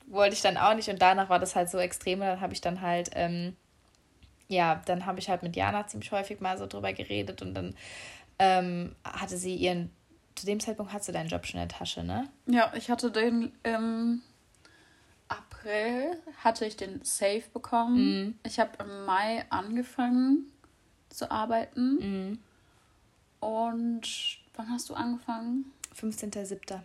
wollte 0.07 0.35
ich 0.35 0.41
dann 0.41 0.55
auch 0.55 0.73
nicht. 0.73 0.87
Und 0.87 1.01
danach 1.01 1.27
war 1.27 1.39
das 1.39 1.53
halt 1.53 1.69
so 1.69 1.79
extrem. 1.79 2.21
Und 2.21 2.27
dann 2.27 2.39
habe 2.39 2.53
ich 2.53 2.61
dann 2.61 2.79
halt, 2.79 3.09
ähm, 3.13 3.57
ja, 4.47 4.81
dann 4.85 5.05
habe 5.05 5.19
ich 5.19 5.27
halt 5.27 5.43
mit 5.43 5.57
Jana 5.57 5.85
ziemlich 5.87 6.13
häufig 6.13 6.39
mal 6.39 6.57
so 6.57 6.65
drüber 6.65 6.93
geredet. 6.93 7.41
Und 7.41 7.55
dann 7.55 7.75
ähm, 8.39 8.95
hatte 9.03 9.37
sie 9.37 9.55
ihren, 9.55 9.89
zu 10.35 10.45
dem 10.45 10.59
Zeitpunkt 10.59 10.93
hast 10.93 11.07
du 11.07 11.11
deinen 11.11 11.29
Job 11.29 11.45
schon 11.45 11.61
in 11.61 11.67
der 11.67 11.77
Tasche, 11.77 12.03
ne? 12.03 12.29
Ja, 12.45 12.71
ich 12.75 12.89
hatte 12.89 13.11
den 13.11 13.51
im 13.63 14.21
April, 15.27 16.17
hatte 16.43 16.65
ich 16.65 16.75
den 16.75 17.03
Safe 17.03 17.43
bekommen. 17.53 17.95
Mhm. 17.95 18.39
Ich 18.45 18.59
habe 18.59 18.71
im 18.83 19.05
Mai 19.05 19.45
angefangen 19.49 20.51
zu 21.09 21.31
arbeiten. 21.31 21.95
Mhm. 21.95 22.39
Und 23.39 24.39
wann 24.55 24.69
hast 24.69 24.89
du 24.89 24.93
angefangen? 24.93 25.71
15.07. 25.99 26.79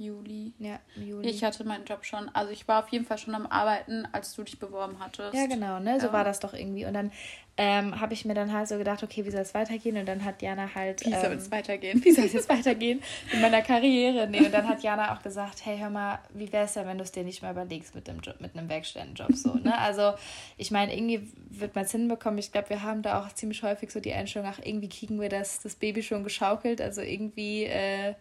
Juli. 0.00 0.52
Ja, 0.58 0.80
im 0.96 1.06
Juli. 1.06 1.28
Ich 1.28 1.44
hatte 1.44 1.64
meinen 1.64 1.84
Job 1.84 2.04
schon. 2.04 2.28
Also 2.30 2.52
ich 2.52 2.66
war 2.66 2.82
auf 2.82 2.88
jeden 2.88 3.04
Fall 3.04 3.18
schon 3.18 3.34
am 3.34 3.46
Arbeiten, 3.46 4.08
als 4.12 4.34
du 4.34 4.42
dich 4.42 4.58
beworben 4.58 4.96
hattest. 4.98 5.34
Ja, 5.34 5.46
genau, 5.46 5.78
ne? 5.78 6.00
So 6.00 6.06
ja. 6.06 6.12
war 6.12 6.24
das 6.24 6.40
doch 6.40 6.54
irgendwie. 6.54 6.86
Und 6.86 6.94
dann 6.94 7.12
ähm, 7.56 8.00
habe 8.00 8.14
ich 8.14 8.24
mir 8.24 8.32
dann 8.32 8.52
halt 8.52 8.68
so 8.68 8.78
gedacht, 8.78 9.02
okay, 9.02 9.26
wie 9.26 9.30
soll 9.30 9.42
es 9.42 9.52
weitergehen? 9.52 9.98
Und 9.98 10.06
dann 10.06 10.24
hat 10.24 10.40
Jana 10.40 10.74
halt. 10.74 11.04
Wie 11.04 11.10
soll 11.10 11.32
es 11.32 11.44
ähm, 11.44 11.52
weitergehen? 11.52 12.00
Wie 12.04 12.12
soll 12.12 12.24
es 12.24 12.32
jetzt 12.32 12.48
weitergehen 12.48 13.02
in 13.32 13.42
meiner 13.42 13.60
Karriere? 13.60 14.26
Nee, 14.26 14.46
und 14.46 14.54
dann 14.54 14.66
hat 14.66 14.82
Jana 14.82 15.14
auch 15.14 15.22
gesagt, 15.22 15.66
hey, 15.66 15.76
hör 15.78 15.90
mal, 15.90 16.20
wie 16.32 16.50
wäre 16.50 16.64
es 16.64 16.74
ja, 16.74 16.86
wenn 16.86 16.96
du 16.96 17.04
es 17.04 17.12
dir 17.12 17.22
nicht 17.22 17.42
mehr 17.42 17.50
überlegst 17.50 17.94
mit 17.94 18.08
dem 18.08 18.20
Job, 18.20 18.40
mit 18.40 18.56
einem 18.56 18.70
Werkstättenjob 18.70 19.34
so, 19.34 19.54
ne? 19.54 19.76
Also 19.76 20.14
ich 20.56 20.70
meine, 20.70 20.96
irgendwie 20.96 21.30
wird 21.50 21.74
man 21.74 21.84
es 21.84 21.92
hinbekommen. 21.92 22.38
Ich 22.38 22.50
glaube, 22.50 22.70
wir 22.70 22.82
haben 22.82 23.02
da 23.02 23.20
auch 23.20 23.30
ziemlich 23.34 23.62
häufig 23.62 23.90
so 23.90 24.00
die 24.00 24.14
Einstellung, 24.14 24.48
ach, 24.50 24.60
irgendwie 24.64 24.88
kriegen 24.88 25.20
wir 25.20 25.28
das, 25.28 25.60
das 25.60 25.74
Baby 25.74 26.02
schon 26.02 26.24
geschaukelt. 26.24 26.80
Also 26.80 27.02
irgendwie 27.02 27.64
äh, 27.64 28.14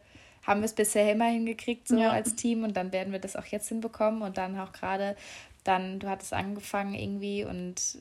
haben 0.50 0.62
wir 0.62 0.66
es 0.66 0.74
bisher 0.74 1.12
immer 1.12 1.28
hingekriegt, 1.28 1.88
so 1.88 1.96
ja. 1.96 2.10
als 2.10 2.36
Team. 2.36 2.64
Und 2.64 2.76
dann 2.76 2.92
werden 2.92 3.14
wir 3.14 3.20
das 3.20 3.36
auch 3.36 3.46
jetzt 3.46 3.70
hinbekommen. 3.70 4.24
Und 4.24 4.40
dann 4.40 4.60
auch 4.60 4.72
gerade, 4.72 5.16
dann, 5.64 6.00
du 6.00 6.10
hattest 6.10 6.34
angefangen 6.34 6.96
irgendwie 6.96 7.46
und 7.46 8.00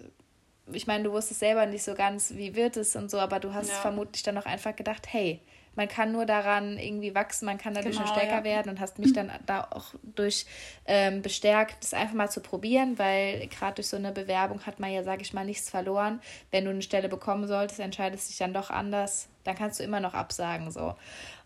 ich 0.73 0.87
meine, 0.87 1.05
du 1.05 1.13
wusstest 1.13 1.41
selber 1.41 1.65
nicht 1.65 1.83
so 1.83 1.95
ganz, 1.95 2.35
wie 2.35 2.55
wird 2.55 2.77
es 2.77 2.95
und 2.95 3.11
so, 3.11 3.19
aber 3.19 3.41
du 3.41 3.55
hast 3.55 3.71
ja. 3.71 3.75
vermutlich 3.77 4.23
dann 4.23 4.37
auch 4.37 4.45
einfach 4.45 4.77
gedacht, 4.77 5.07
hey, 5.11 5.41
man 5.77 5.89
kann 5.89 6.13
nur 6.13 6.27
daran 6.27 6.77
irgendwie 6.77 7.15
wachsen, 7.15 7.47
man 7.47 7.57
kann 7.57 7.73
dadurch 7.73 7.97
genau, 7.97 8.09
stärker 8.09 8.39
ja. 8.39 8.45
werden 8.45 8.69
und 8.69 8.81
hast 8.81 8.99
mich 8.99 9.13
dann 9.13 9.31
da 9.47 9.69
auch 9.71 9.95
durch 10.03 10.45
ähm, 10.87 11.23
bestärkt, 11.23 11.85
das 11.85 11.95
einfach 11.95 12.15
mal 12.15 12.29
zu 12.29 12.41
probieren, 12.41 12.99
weil 12.99 13.47
gerade 13.47 13.77
durch 13.77 13.87
so 13.87 13.97
eine 13.97 14.11
Bewerbung 14.11 14.67
hat 14.67 14.81
man 14.81 14.91
ja, 14.91 15.05
sage 15.05 15.23
ich 15.23 15.33
mal, 15.33 15.45
nichts 15.45 15.71
verloren. 15.71 16.21
Wenn 16.51 16.65
du 16.65 16.71
eine 16.71 16.83
Stelle 16.83 17.09
bekommen 17.09 17.47
solltest, 17.47 17.79
entscheidest 17.79 18.29
dich 18.29 18.39
dann 18.39 18.53
doch 18.53 18.71
anders, 18.71 19.29
dann 19.45 19.55
kannst 19.57 19.79
du 19.79 19.85
immer 19.85 20.01
noch 20.01 20.15
absagen 20.15 20.73
so. 20.73 20.97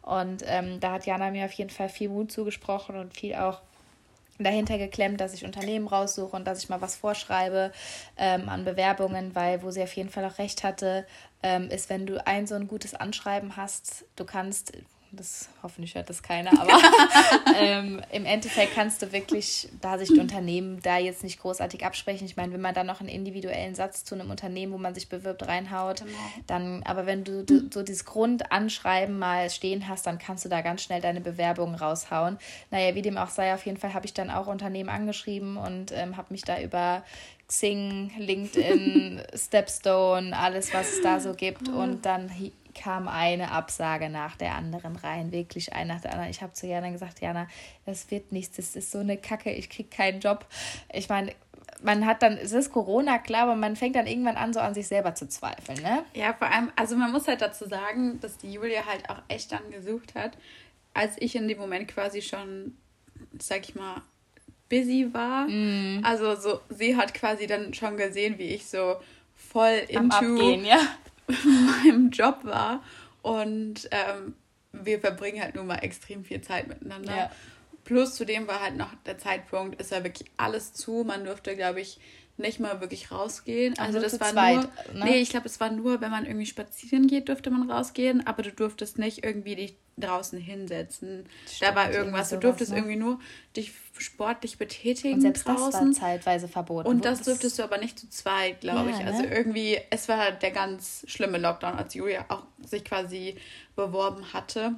Und 0.03 0.43
ähm, 0.47 0.81
da 0.81 0.93
hat 0.93 1.07
Jana 1.07 1.31
mir 1.31 1.45
auf 1.45 1.53
jeden 1.53 1.71
Fall 1.71 1.89
viel 1.89 2.09
Mut 2.09 2.33
zugesprochen 2.33 2.97
und 2.97 3.15
viel 3.15 3.35
auch 3.35 3.61
dahinter 4.39 4.79
geklemmt, 4.79 5.21
dass 5.21 5.35
ich 5.35 5.45
Unternehmen 5.45 5.87
raussuche 5.87 6.35
und 6.37 6.45
dass 6.47 6.63
ich 6.63 6.69
mal 6.69 6.81
was 6.81 6.97
vorschreibe 6.97 7.73
ähm, 8.17 8.49
an 8.49 8.65
Bewerbungen, 8.65 9.35
weil 9.35 9.63
wo 9.63 9.71
sie 9.71 9.83
auf 9.83 9.95
jeden 9.95 10.11
Fall 10.11 10.25
auch 10.25 10.39
recht 10.39 10.65
hatte, 10.65 11.07
ähm, 11.43 11.69
ist, 11.69 11.91
wenn 11.91 12.07
du 12.07 12.25
ein 12.27 12.47
so 12.47 12.55
ein 12.55 12.67
gutes 12.69 12.95
Anschreiben 12.95 13.57
hast, 13.57 14.05
du 14.17 14.25
kannst 14.25 14.73
das 15.12 15.50
hoffentlich 15.62 15.95
hört 15.95 16.09
das 16.09 16.23
keiner, 16.23 16.52
aber 16.59 16.73
ähm, 17.57 18.00
im 18.11 18.25
Endeffekt 18.25 18.75
kannst 18.75 19.02
du 19.02 19.12
wirklich, 19.12 19.69
da 19.81 19.99
sich 19.99 20.09
die 20.09 20.19
Unternehmen 20.19 20.81
da 20.83 20.99
jetzt 20.99 21.23
nicht 21.23 21.38
großartig 21.40 21.85
absprechen. 21.85 22.26
Ich 22.26 22.37
meine, 22.37 22.52
wenn 22.54 22.61
man 22.61 22.75
dann 22.75 22.87
noch 22.87 23.00
einen 23.00 23.11
individuellen 23.11 23.75
Satz 23.75 24.04
zu 24.04 24.14
einem 24.14 24.31
Unternehmen, 24.31 24.73
wo 24.73 24.78
man 24.78 24.95
sich 24.95 25.09
bewirbt, 25.09 25.47
reinhaut, 25.47 25.99
genau. 25.99 26.12
dann, 26.47 26.83
aber 26.85 27.07
wenn 27.07 27.25
du, 27.25 27.45
so 27.73 27.83
dieses 27.83 28.07
Grundanschreiben 28.07 29.19
mal 29.19 29.50
stehen 29.50 29.87
hast, 29.87 30.07
dann 30.07 30.19
kannst 30.19 30.45
du 30.45 30.49
da 30.49 30.62
ganz 30.62 30.83
schnell 30.83 31.02
deine 31.02 31.21
Bewerbung 31.21 31.75
raushauen. 31.75 32.38
Naja, 32.71 32.95
wie 32.95 33.02
dem 33.02 33.19
auch 33.19 33.31
sei, 33.31 33.52
auf 33.52 33.66
jeden 33.66 33.78
Fall 33.78 33.92
habe 33.92 34.07
ich 34.07 34.14
dann 34.14 34.31
auch 34.31 34.47
Unternehmen 34.47 34.88
angeschrieben 34.88 35.59
und 35.59 35.92
ähm, 35.92 36.16
habe 36.16 36.33
mich 36.33 36.42
da 36.42 36.61
über 36.61 37.04
Xing, 37.49 38.11
LinkedIn, 38.16 39.21
Stepstone, 39.35 40.37
alles, 40.37 40.73
was 40.73 40.95
es 40.95 41.02
da 41.02 41.21
so 41.21 41.35
gibt. 41.35 41.69
Und 41.69 42.07
dann 42.07 42.31
kam 42.75 43.09
eine 43.09 43.50
Absage 43.50 44.09
nach 44.09 44.37
der 44.37 44.55
anderen 44.55 44.97
rein, 44.97 45.33
wirklich 45.33 45.73
eine 45.73 45.95
nach 45.95 46.00
der 46.00 46.12
anderen. 46.12 46.31
Ich 46.31 46.43
habe 46.43 46.52
zu 46.52 46.67
Jana 46.67 46.91
gesagt, 46.91 47.21
Jana, 47.21 47.49
das 47.87 48.11
wird 48.11 48.33
nichts, 48.33 48.57
das 48.57 48.76
ist 48.76 48.91
so 48.91 48.99
eine 48.99 49.17
Kacke, 49.17 49.52
ich 49.52 49.71
kriege 49.71 49.88
keinen 49.88 50.21
Job. 50.21 50.47
Ich 50.93 51.09
meine, 51.09 51.33
man 51.83 52.07
hat 52.07 52.23
dann, 52.23 52.37
es 52.37 52.52
ist 52.52 52.73
Corona, 52.73 53.19
klar, 53.19 53.45
aber 53.45 53.57
man 53.57 53.76
fängt 53.76 53.97
dann 53.97 54.07
irgendwann 54.07 54.37
an, 54.37 54.52
so 54.52 54.61
an 54.61 54.75
sich 54.75 54.87
selber 54.87 55.14
zu 55.14 55.29
zweifeln, 55.29 55.83
ne? 55.83 56.05
Ja, 56.14 56.33
vor 56.33 56.49
allem, 56.49 56.71
also 56.76 56.97
man 56.97 57.12
muss 57.12 57.26
halt 57.26 57.41
dazu 57.41 57.69
sagen, 57.69 58.21
dass 58.21 58.38
die 58.38 58.52
Julia 58.52 58.87
halt 58.87 59.09
auch 59.11 59.23
echt 59.29 59.52
dann 59.52 59.71
gesucht 59.71 60.14
hat, 60.14 60.37
als 60.95 61.17
ich 61.19 61.35
in 61.37 61.49
dem 61.49 61.59
Moment 61.59 61.88
quasi 61.88 62.23
schon, 62.23 62.76
sag 63.38 63.69
ich 63.69 63.75
mal, 63.75 64.02
busy 64.69 65.12
war. 65.12 65.47
Mm. 65.49 66.05
Also 66.05 66.35
so, 66.37 66.61
sie 66.71 66.97
hat 66.97 67.14
quasi 67.14 67.47
dann 67.47 67.75
schon 67.75 67.97
gesehen, 67.97 68.38
wie 68.38 68.49
ich 68.55 68.67
so 68.67 68.97
voll 69.35 69.83
into 69.88 70.17
Abgehen, 70.17 70.64
ja. 70.64 70.79
meinem 71.85 72.11
Job 72.11 72.45
war. 72.45 72.83
Und 73.23 73.88
ähm, 73.91 74.35
wir 74.73 75.00
verbringen 75.00 75.43
halt 75.43 75.55
nun 75.55 75.67
mal 75.67 75.76
extrem 75.76 76.25
viel 76.25 76.41
Zeit 76.41 76.69
miteinander. 76.69 77.17
Ja. 77.17 77.31
Plus 77.85 78.14
zudem 78.14 78.47
war 78.47 78.61
halt 78.61 78.76
noch 78.76 78.95
der 79.07 79.19
Zeitpunkt, 79.19 79.81
ist 79.81 79.91
ja 79.91 80.05
wirklich 80.05 80.31
alles 80.37 80.73
zu. 80.73 81.05
Man 81.05 81.25
durfte, 81.25 81.57
glaube 81.57 81.81
ich, 81.81 81.99
nicht 82.37 82.61
mal 82.61 82.81
wirklich 82.81 83.11
rausgehen. 83.11 83.79
Also, 83.79 83.99
also 83.99 84.01
das 84.01 84.21
war 84.21 84.31
zweit, 84.31 84.55
nur. 84.93 85.05
Ne? 85.05 85.11
Nee, 85.11 85.21
ich 85.21 85.31
glaube, 85.31 85.47
es 85.47 85.61
war 85.61 85.71
nur, 85.71 86.01
wenn 86.01 86.11
man 86.11 86.27
irgendwie 86.27 86.47
spazieren 86.47 87.07
geht, 87.07 87.29
durfte 87.29 87.51
man 87.51 87.71
rausgehen, 87.71 88.27
aber 88.27 88.43
du 88.43 88.53
durftest 88.53 88.99
nicht 88.99 89.25
irgendwie 89.25 89.55
dich 89.55 89.77
draußen 89.99 90.39
hinsetzen. 90.39 91.27
Stimmt, 91.47 91.71
da 91.71 91.75
war 91.75 91.93
irgendwas. 91.93 92.31
Du 92.31 92.39
durftest 92.39 92.73
ne? 92.73 92.79
irgendwie 92.79 92.97
nur 92.97 93.21
dich 93.57 93.73
sportlich 93.99 94.59
betätigen. 94.59 95.15
Und 95.15 95.21
selbst 95.21 95.47
draußen. 95.47 95.71
das 95.71 96.01
war 96.01 96.09
zeitweise 96.09 96.49
verboten. 96.49 96.89
Und 96.89 97.05
das 97.05 97.23
durftest 97.23 97.59
du 97.59 97.62
aber 97.62 97.79
nicht 97.79 97.99
zu 97.99 98.09
zweit, 98.09 98.61
glaube 98.61 98.91
ja, 98.91 98.99
ich. 98.99 99.07
Also 99.07 99.23
ne? 99.23 99.35
irgendwie, 99.35 99.79
es 99.91 100.09
war 100.09 100.33
der 100.33 100.51
ganz 100.51 101.05
schlimme 101.09 101.39
Lockdown, 101.39 101.75
als 101.75 101.95
Julia 101.95 102.25
auch 102.29 102.45
sich 102.65 102.85
quasi 102.85 103.37
beworben 103.77 104.33
hatte. 104.33 104.77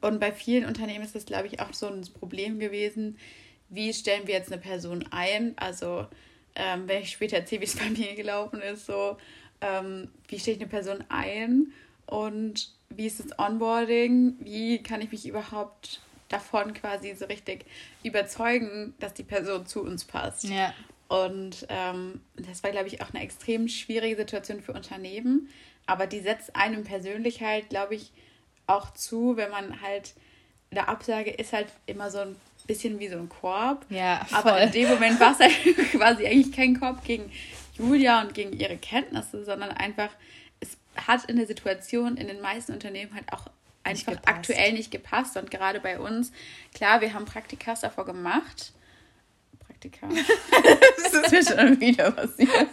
Und 0.00 0.20
bei 0.20 0.32
vielen 0.32 0.66
Unternehmen 0.66 1.04
ist 1.04 1.14
das, 1.14 1.26
glaube 1.26 1.46
ich, 1.48 1.60
auch 1.60 1.72
so 1.72 1.86
ein 1.86 2.02
Problem 2.18 2.58
gewesen. 2.58 3.18
Wie 3.68 3.92
stellen 3.92 4.26
wir 4.26 4.34
jetzt 4.34 4.52
eine 4.52 4.60
Person 4.60 5.04
ein? 5.10 5.54
Also, 5.56 6.06
ähm, 6.58 6.86
wenn 6.86 7.02
ich 7.02 7.10
später 7.10 7.38
erzähle, 7.38 7.62
wie 7.62 7.66
es 7.66 7.76
bei 7.78 7.88
mir 7.88 8.14
gelaufen 8.14 8.60
ist, 8.60 8.86
so, 8.86 9.16
ähm, 9.60 10.08
wie 10.28 10.38
stelle 10.38 10.56
ich 10.56 10.62
eine 10.62 10.70
Person 10.70 11.04
ein? 11.08 11.72
Und 12.06 12.70
wie 12.90 13.06
ist 13.06 13.20
das 13.20 13.38
Onboarding? 13.38 14.36
Wie 14.40 14.82
kann 14.82 15.00
ich 15.00 15.12
mich 15.12 15.26
überhaupt 15.26 16.00
davon 16.28 16.74
quasi 16.74 17.14
so 17.14 17.26
richtig 17.26 17.64
überzeugen, 18.02 18.94
dass 18.98 19.14
die 19.14 19.22
Person 19.22 19.66
zu 19.66 19.82
uns 19.82 20.04
passt? 20.04 20.44
Ja. 20.44 20.74
Und 21.08 21.66
ähm, 21.70 22.20
das 22.36 22.62
war, 22.62 22.70
glaube 22.70 22.88
ich, 22.88 23.00
auch 23.02 23.10
eine 23.14 23.22
extrem 23.22 23.68
schwierige 23.68 24.16
Situation 24.16 24.60
für 24.60 24.72
Unternehmen. 24.72 25.48
Aber 25.86 26.06
die 26.06 26.20
setzt 26.20 26.54
einem 26.54 26.84
persönlich 26.84 27.42
halt, 27.42 27.70
glaube 27.70 27.94
ich, 27.94 28.12
auch 28.66 28.92
zu, 28.92 29.36
wenn 29.36 29.50
man 29.50 29.80
halt 29.80 30.14
eine 30.70 30.86
Absage 30.88 31.30
ist 31.30 31.54
halt 31.54 31.68
immer 31.86 32.10
so 32.10 32.18
ein 32.18 32.36
bisschen 32.68 33.00
wie 33.00 33.08
so 33.08 33.16
ein 33.16 33.28
Korb. 33.28 33.84
Ja, 33.90 34.24
voll. 34.26 34.38
Aber 34.38 34.60
in 34.60 34.70
dem 34.70 34.88
Moment 34.88 35.18
war 35.18 35.32
es 35.32 35.40
halt 35.40 35.52
quasi 35.90 36.24
eigentlich 36.24 36.52
kein 36.52 36.78
Korb 36.78 37.02
gegen 37.04 37.32
Julia 37.76 38.20
und 38.20 38.34
gegen 38.34 38.52
ihre 38.52 38.76
Kenntnisse, 38.76 39.44
sondern 39.44 39.70
einfach 39.72 40.10
hat 41.06 41.24
in 41.24 41.36
der 41.36 41.46
Situation 41.46 42.16
in 42.16 42.26
den 42.26 42.40
meisten 42.40 42.72
Unternehmen 42.72 43.14
halt 43.14 43.32
auch 43.32 43.46
einfach 43.84 44.12
nicht 44.12 44.28
aktuell 44.28 44.72
nicht 44.72 44.90
gepasst. 44.90 45.36
Und 45.36 45.50
gerade 45.50 45.80
bei 45.80 45.98
uns, 45.98 46.32
klar, 46.74 47.00
wir 47.00 47.14
haben 47.14 47.24
Praktikas 47.24 47.80
davor 47.80 48.04
gemacht. 48.04 48.72
Praktika. 49.66 50.08
das 51.02 51.14
ist 51.14 51.30
mir 51.30 51.44
schon 51.44 51.80
wieder 51.80 52.10
passiert. 52.10 52.68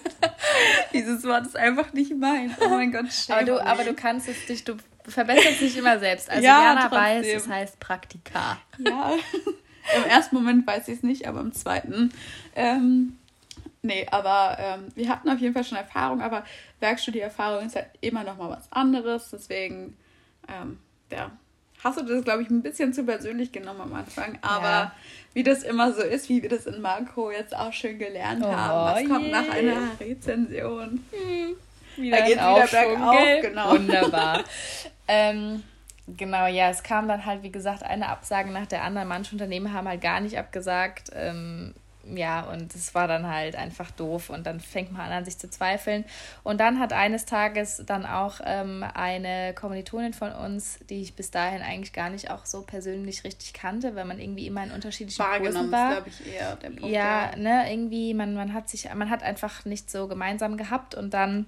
Dieses 0.93 1.23
Wort 1.23 1.45
ist 1.45 1.55
einfach 1.55 1.93
nicht 1.93 2.15
meins. 2.17 2.53
Oh 2.59 2.69
mein 2.69 2.91
Gott, 2.91 3.05
aber 3.29 3.43
du, 3.43 3.59
aber 3.63 3.83
du 3.83 3.93
kannst 3.93 4.27
es 4.27 4.45
dich, 4.45 4.63
du 4.63 4.75
verbesserst 5.07 5.61
dich 5.61 5.77
immer 5.77 5.99
selbst. 5.99 6.29
Also 6.29 6.43
ja, 6.43 6.63
Jana 6.63 6.91
weiß, 6.91 7.27
es 7.27 7.47
heißt 7.47 7.79
Praktika. 7.79 8.57
Ja. 8.79 9.13
Im 9.95 10.03
ersten 10.03 10.35
Moment 10.35 10.65
weiß 10.65 10.87
ich 10.87 10.97
es 10.97 11.03
nicht, 11.03 11.27
aber 11.27 11.41
im 11.41 11.53
zweiten. 11.53 12.11
Ähm, 12.55 13.17
Nee, 13.85 14.07
aber 14.09 14.57
ähm, 14.59 14.87
wir 14.95 15.09
hatten 15.09 15.29
auf 15.29 15.39
jeden 15.39 15.53
Fall 15.53 15.63
schon 15.63 15.77
Erfahrung, 15.77 16.21
aber 16.21 16.43
Werkstudieerfahrung 16.79 17.67
ist 17.67 17.75
halt 17.75 17.87
immer 18.01 18.23
noch 18.23 18.37
mal 18.37 18.49
was 18.49 18.71
anderes. 18.71 19.29
Deswegen, 19.31 19.95
ähm, 20.49 20.79
ja, 21.11 21.29
hast 21.83 21.99
du 21.99 22.03
das, 22.03 22.23
glaube 22.23 22.41
ich, 22.41 22.49
ein 22.49 22.63
bisschen 22.63 22.93
zu 22.93 23.03
persönlich 23.03 23.51
genommen 23.51 23.81
am 23.81 23.93
Anfang. 23.93 24.39
Aber 24.41 24.67
ja. 24.67 24.95
wie 25.33 25.43
das 25.43 25.61
immer 25.61 25.93
so 25.93 26.01
ist, 26.01 26.29
wie 26.29 26.41
wir 26.41 26.49
das 26.49 26.65
in 26.65 26.81
Marco 26.81 27.29
jetzt 27.29 27.55
auch 27.55 27.71
schön 27.73 27.99
gelernt 27.99 28.43
oh, 28.43 28.51
haben, 28.51 28.95
was 28.95 29.09
kommt 29.09 29.31
nach 29.31 29.49
einer 29.49 29.99
Rezension? 29.99 31.03
Hm. 31.11 31.55
Wieder 31.95 32.17
da 32.17 32.25
geht 32.25 32.35
wieder 32.37 32.67
bergauf, 32.67 33.41
genau. 33.41 33.71
Wunderbar. 33.71 34.43
ähm, 35.07 35.63
Genau, 36.07 36.45
ja, 36.45 36.69
es 36.69 36.83
kam 36.83 37.07
dann 37.07 37.25
halt, 37.25 37.41
wie 37.41 37.51
gesagt, 37.51 37.83
eine 37.83 38.09
Absage 38.09 38.51
nach 38.51 38.67
der 38.67 38.83
anderen. 38.83 39.07
Manche 39.07 39.31
Unternehmen 39.31 39.73
haben 39.73 39.87
halt 39.87 40.01
gar 40.01 40.19
nicht 40.19 40.37
abgesagt. 40.37 41.09
Ähm, 41.13 41.73
ja, 42.13 42.41
und 42.41 42.73
es 42.75 42.93
war 42.93 43.07
dann 43.07 43.27
halt 43.27 43.55
einfach 43.55 43.89
doof 43.91 44.29
und 44.29 44.45
dann 44.45 44.59
fängt 44.59 44.91
man 44.91 45.01
an, 45.01 45.11
an 45.11 45.25
sich 45.25 45.37
zu 45.37 45.49
zweifeln. 45.49 46.05
Und 46.43 46.59
dann 46.59 46.79
hat 46.79 46.93
eines 46.93 47.25
Tages 47.25 47.81
dann 47.85 48.05
auch 48.05 48.39
ähm, 48.45 48.85
eine 48.93 49.53
Kommilitonin 49.55 50.13
von 50.13 50.31
uns, 50.31 50.79
die 50.89 51.01
ich 51.01 51.15
bis 51.15 51.31
dahin 51.31 51.61
eigentlich 51.61 51.93
gar 51.93 52.09
nicht 52.09 52.29
auch 52.29 52.45
so 52.45 52.61
persönlich 52.61 53.23
richtig 53.23 53.53
kannte, 53.53 53.95
weil 53.95 54.05
man 54.05 54.19
irgendwie 54.19 54.47
immer 54.47 54.63
in 54.63 54.71
unterschiedlichen 54.71 55.23
Kursen 55.39 55.71
war. 55.71 55.93
glaube 55.93 56.09
ich, 56.09 56.33
eher 56.33 56.55
der 56.57 56.69
Punkt. 56.69 56.83
Ja, 56.83 57.31
ja, 57.31 57.35
ne, 57.37 57.71
irgendwie, 57.71 58.13
man, 58.13 58.35
man 58.35 58.53
hat 58.53 58.69
sich, 58.69 58.93
man 58.93 59.09
hat 59.09 59.23
einfach 59.23 59.65
nicht 59.65 59.89
so 59.89 60.07
gemeinsam 60.07 60.57
gehabt 60.57 60.93
und 60.93 61.13
dann 61.13 61.47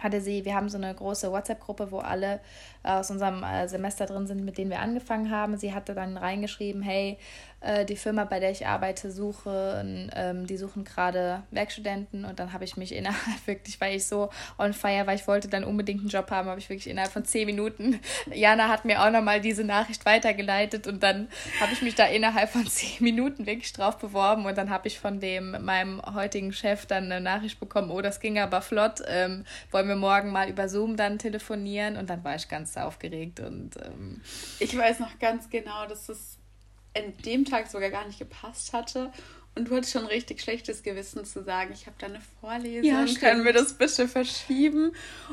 hatte 0.00 0.20
sie, 0.20 0.44
wir 0.44 0.54
haben 0.54 0.68
so 0.68 0.78
eine 0.78 0.94
große 0.94 1.32
WhatsApp-Gruppe, 1.32 1.90
wo 1.90 1.98
alle 1.98 2.40
aus 2.88 3.10
unserem 3.10 3.42
äh, 3.42 3.68
Semester 3.68 4.06
drin 4.06 4.26
sind, 4.26 4.44
mit 4.44 4.58
denen 4.58 4.70
wir 4.70 4.80
angefangen 4.80 5.30
haben. 5.30 5.56
Sie 5.56 5.74
hatte 5.74 5.94
dann 5.94 6.16
reingeschrieben, 6.16 6.82
hey, 6.82 7.18
äh, 7.60 7.84
die 7.84 7.96
Firma, 7.96 8.24
bei 8.24 8.38
der 8.38 8.52
ich 8.52 8.66
arbeite, 8.66 9.10
suchen, 9.10 10.12
ähm, 10.14 10.46
die 10.46 10.56
suchen 10.56 10.84
gerade 10.84 11.42
Werkstudenten. 11.50 12.24
Und 12.24 12.38
dann 12.38 12.52
habe 12.52 12.64
ich 12.64 12.76
mich 12.76 12.94
innerhalb 12.94 13.18
wirklich, 13.46 13.80
weil 13.80 13.96
ich 13.96 14.06
so 14.06 14.30
on 14.58 14.72
fire 14.72 15.06
war, 15.06 15.14
ich 15.14 15.26
wollte 15.26 15.48
dann 15.48 15.64
unbedingt 15.64 16.00
einen 16.00 16.08
Job 16.08 16.30
haben, 16.30 16.48
habe 16.48 16.60
ich 16.60 16.68
wirklich 16.68 16.88
innerhalb 16.88 17.12
von 17.12 17.24
zehn 17.24 17.46
Minuten, 17.46 17.98
Jana 18.32 18.68
hat 18.68 18.84
mir 18.84 19.02
auch 19.02 19.10
nochmal 19.10 19.40
diese 19.40 19.64
Nachricht 19.64 20.06
weitergeleitet. 20.06 20.86
Und 20.86 21.02
dann 21.02 21.28
habe 21.60 21.72
ich 21.72 21.82
mich 21.82 21.96
da 21.96 22.06
innerhalb 22.06 22.48
von 22.50 22.66
zehn 22.68 23.02
Minuten 23.02 23.46
wirklich 23.46 23.72
drauf 23.72 23.98
beworben. 23.98 24.46
Und 24.46 24.56
dann 24.56 24.70
habe 24.70 24.86
ich 24.86 25.00
von 25.00 25.18
dem, 25.18 25.64
meinem 25.64 26.00
heutigen 26.14 26.52
Chef 26.52 26.86
dann 26.86 27.04
eine 27.04 27.20
Nachricht 27.20 27.58
bekommen, 27.58 27.90
oh, 27.90 28.00
das 28.00 28.20
ging 28.20 28.38
aber 28.38 28.62
flott, 28.62 29.02
ähm, 29.08 29.44
wollen 29.72 29.88
wir 29.88 29.96
morgen 29.96 30.30
mal 30.30 30.48
über 30.48 30.68
Zoom 30.68 30.96
dann 30.96 31.18
telefonieren? 31.18 31.96
Und 31.96 32.08
dann 32.08 32.22
war 32.22 32.36
ich 32.36 32.48
ganz 32.48 32.72
aufgeregt 32.78 33.40
und 33.40 33.76
ähm, 33.82 34.20
ich 34.58 34.76
weiß 34.76 35.00
noch 35.00 35.18
ganz 35.18 35.50
genau, 35.50 35.86
dass 35.86 36.08
es 36.08 36.38
an 36.96 37.12
dem 37.24 37.44
Tag 37.44 37.68
sogar 37.68 37.90
gar 37.90 38.06
nicht 38.06 38.18
gepasst 38.18 38.72
hatte. 38.72 39.12
Und 39.54 39.68
du 39.68 39.76
hattest 39.76 39.92
schon 39.92 40.06
richtig 40.06 40.40
schlechtes 40.40 40.82
Gewissen 40.82 41.24
zu 41.24 41.42
sagen, 41.42 41.72
ich 41.72 41.86
habe 41.86 41.96
da 41.98 42.06
eine 42.06 42.20
Vorlesung, 42.40 42.84
ja, 42.84 43.04
können 43.18 43.44
wir 43.44 43.52
das 43.52 43.74
bitte 43.74 44.06
verschieben? 44.06 44.92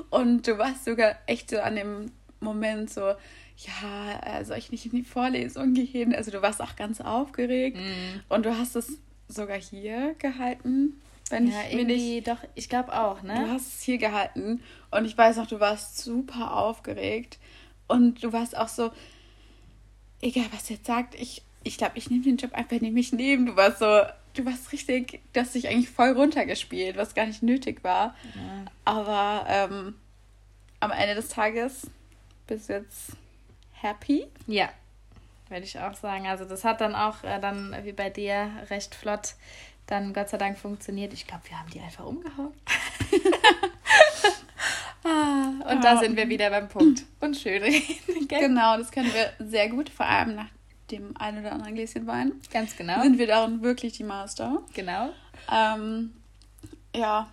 Und 0.10 0.48
du 0.48 0.58
warst 0.58 0.86
sogar 0.86 1.16
echt 1.28 1.52
so 1.52 1.60
an 1.60 1.76
dem 1.76 2.12
Moment 2.40 2.90
so, 2.90 3.02
ja, 3.02 4.40
äh, 4.40 4.44
soll 4.44 4.58
ich 4.58 4.72
nicht 4.72 4.86
in 4.86 4.92
die 4.94 5.04
Vorlesung 5.04 5.74
gehen? 5.74 6.16
Also 6.16 6.32
du 6.32 6.42
warst 6.42 6.62
auch 6.62 6.76
ganz 6.76 7.02
aufgeregt 7.02 7.78
mm. 7.78 8.34
und 8.34 8.46
du 8.46 8.58
hast 8.58 8.76
es 8.76 9.00
sogar 9.28 9.58
hier 9.58 10.16
gehalten. 10.18 11.00
Wenn 11.30 11.48
ja, 11.48 11.62
ich 11.68 11.78
irgendwie, 11.78 12.16
nicht, 12.16 12.28
doch, 12.28 12.38
ich 12.54 12.70
glaube 12.70 12.94
auch, 12.94 13.24
ne? 13.24 13.34
Du 13.34 13.50
hast 13.52 13.76
es 13.76 13.82
hier 13.82 13.98
gehalten 13.98 14.62
und 14.96 15.06
ich 15.06 15.18
weiß 15.18 15.38
noch, 15.38 15.48
du 15.48 15.60
warst 15.60 15.98
super 15.98 16.56
aufgeregt 16.56 17.38
und 17.88 18.24
du 18.24 18.34
warst 18.34 18.58
auch 18.58 18.68
so, 18.68 18.92
egal 20.22 20.46
was 20.52 20.70
jetzt 20.70 20.86
sagt, 20.86 21.16
ich 21.16 21.44
ich 21.66 21.78
glaube, 21.78 21.98
ich 21.98 22.10
nehme 22.10 22.24
den 22.24 22.38
Job 22.38 22.54
einfach 22.54 22.80
nicht 22.80 22.94
mich 22.94 23.12
nehmen. 23.12 23.48
Du 23.48 23.56
warst 23.56 23.80
so, 23.80 24.02
du 24.36 24.46
warst 24.46 24.72
richtig, 24.72 25.20
du 25.34 25.42
hast 25.42 25.56
dich 25.56 25.68
eigentlich 25.68 25.90
voll 25.90 26.12
runtergespielt, 26.12 26.96
was 26.96 27.16
gar 27.16 27.26
nicht 27.26 27.42
nötig 27.42 27.84
war. 27.84 28.16
Ja. 28.36 28.66
Aber 28.86 29.46
ähm, 29.50 29.96
am 30.80 30.92
Ende 30.92 31.16
des 31.16 31.28
Tages 31.28 31.90
bist 32.46 32.70
du 32.70 32.74
jetzt 32.74 33.14
happy. 33.74 34.28
Ja, 34.46 34.70
würde 35.50 35.66
ich 35.66 35.80
auch 35.80 35.96
sagen. 35.96 36.28
Also 36.28 36.46
das 36.46 36.64
hat 36.64 36.82
dann 36.82 36.94
auch 36.94 37.24
äh, 37.24 37.40
dann 37.40 37.76
wie 37.84 37.94
bei 37.94 38.12
dir 38.12 38.52
recht 38.70 38.94
flott 38.94 39.34
dann 39.88 40.14
Gott 40.14 40.30
sei 40.30 40.38
Dank 40.38 40.58
funktioniert. 40.58 41.14
Ich 41.14 41.28
glaube, 41.28 41.44
wir 41.50 41.60
haben 41.60 41.70
die 41.72 41.80
einfach 41.80 42.06
umgehauen. 42.06 42.54
ah, 45.06 45.72
und 45.72 45.84
ja. 45.84 45.94
da 45.94 45.98
sind 45.98 46.18
wir 46.18 46.28
wieder 46.30 46.50
beim 46.50 46.68
Punkt. 46.68 47.06
Und 47.20 47.38
schön 47.38 47.62
reden. 47.62 48.28
Genau, 48.28 48.78
das 48.78 48.92
können 48.92 49.12
wir 49.14 49.48
sehr 49.48 49.70
gut, 49.70 49.90
vor 49.90 50.06
allem 50.06 50.36
nach 50.36 50.50
dem 50.92 51.16
ein 51.18 51.40
oder 51.40 51.54
anderen 51.54 51.76
Gläschen 51.76 52.08
Wein. 52.08 52.34
Ganz 52.52 52.76
genau. 52.76 53.02
Sind 53.02 53.18
wir 53.18 53.28
darin 53.28 53.62
wirklich 53.62 53.94
die 53.94 54.04
Master. 54.04 54.62
Genau. 54.74 55.10
Ähm, 55.52 56.14
ja, 56.96 57.28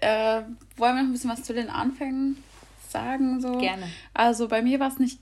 äh, 0.00 0.42
wollen 0.76 0.96
wir 0.96 1.02
noch 1.02 1.08
ein 1.08 1.12
bisschen 1.12 1.30
was 1.30 1.42
zu 1.42 1.54
den 1.54 1.70
Anfängen 1.70 2.42
sagen? 2.88 3.40
So? 3.40 3.58
Gerne. 3.58 3.88
Also 4.14 4.48
bei 4.48 4.62
mir 4.62 4.80
war 4.80 4.88
es 4.88 4.98
nicht 4.98 5.18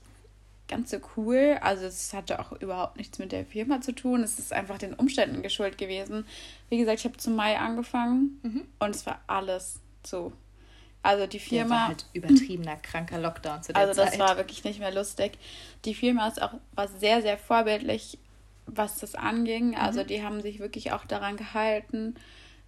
ganz 0.67 0.91
so 0.91 0.97
cool. 1.17 1.57
Also 1.61 1.85
es 1.85 2.13
hatte 2.13 2.39
auch 2.39 2.51
überhaupt 2.53 2.97
nichts 2.97 3.19
mit 3.19 3.31
der 3.31 3.45
Firma 3.45 3.81
zu 3.81 3.93
tun. 3.93 4.23
Es 4.23 4.39
ist 4.39 4.53
einfach 4.53 4.77
den 4.77 4.93
Umständen 4.93 5.41
geschuldet 5.41 5.77
gewesen. 5.77 6.25
Wie 6.69 6.77
gesagt, 6.77 6.99
ich 6.99 7.05
habe 7.05 7.17
zum 7.17 7.35
Mai 7.35 7.59
angefangen 7.59 8.39
mhm. 8.41 8.61
und 8.79 8.95
es 8.95 9.05
war 9.05 9.21
alles 9.27 9.79
so 10.03 10.33
also 11.03 11.25
die 11.25 11.39
Firma. 11.39 11.75
war 11.75 11.87
halt 11.89 12.05
übertriebener, 12.13 12.75
kranker 12.77 13.17
Lockdown 13.17 13.63
zu 13.63 13.73
der 13.73 13.81
also 13.81 14.01
Zeit. 14.01 14.13
Das 14.13 14.19
war 14.19 14.37
wirklich 14.37 14.63
nicht 14.63 14.79
mehr 14.79 14.93
lustig. 14.93 15.37
Die 15.85 15.95
Firma 15.95 16.27
ist 16.27 16.41
auch 16.41 16.53
war 16.75 16.87
sehr, 16.87 17.21
sehr 17.21 17.37
vorbildlich, 17.37 18.19
was 18.67 18.99
das 18.99 19.15
anging. 19.15 19.69
Mhm. 19.69 19.75
Also 19.75 20.03
die 20.03 20.23
haben 20.23 20.41
sich 20.41 20.59
wirklich 20.59 20.91
auch 20.91 21.05
daran 21.05 21.37
gehalten, 21.37 22.15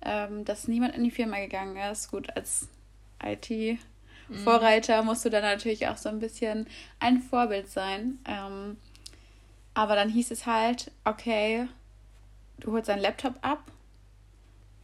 ähm, 0.01 0.45
dass 0.45 0.67
niemand 0.67 0.95
in 0.95 1.03
die 1.03 1.11
Firma 1.11 1.37
gegangen 1.39 1.77
ist. 1.91 2.09
Gut, 2.09 2.35
als 2.35 2.69
IT-Vorreiter 3.23 5.01
mhm. 5.01 5.07
musst 5.07 5.25
du 5.25 5.29
dann 5.29 5.43
natürlich 5.43 5.87
auch 5.87 5.97
so 5.97 6.09
ein 6.09 6.19
bisschen 6.19 6.65
ein 6.99 7.21
Vorbild 7.21 7.69
sein. 7.69 8.17
Ähm, 8.25 8.77
aber 9.75 9.95
dann 9.95 10.09
hieß 10.09 10.31
es 10.31 10.47
halt, 10.47 10.91
okay, 11.03 11.67
du 12.59 12.71
holst 12.71 12.89
deinen 12.89 13.01
Laptop 13.01 13.35
ab 13.41 13.63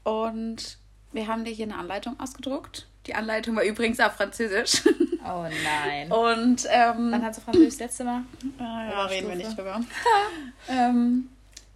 und 0.03 0.77
wir 1.11 1.27
haben 1.27 1.45
dir 1.45 1.51
hier 1.51 1.65
eine 1.65 1.77
Anleitung 1.77 2.19
ausgedruckt 2.19 2.88
die 3.09 3.15
Anleitung 3.15 3.55
war 3.55 3.63
übrigens 3.63 3.99
auf 3.99 4.13
Französisch. 4.13 4.83
Oh 5.25 5.45
nein. 5.63 6.11
Und 6.11 6.65
ähm, 6.69 7.11
wann 7.11 7.23
hast 7.23 7.37
du 7.37 7.41
Französisch 7.41 7.73
das 7.73 7.79
letzte 7.79 8.03
Mal? 8.03 8.21
Äh, 8.59 8.63
ja, 8.63 9.05
reden 9.05 9.27
wir 9.27 9.35
nicht 9.35 9.57
drüber. 9.57 9.81
ähm, 10.69 11.27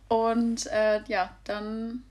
und 0.07 0.67
äh, 0.67 1.01
ja, 1.07 1.35
dann 1.43 2.03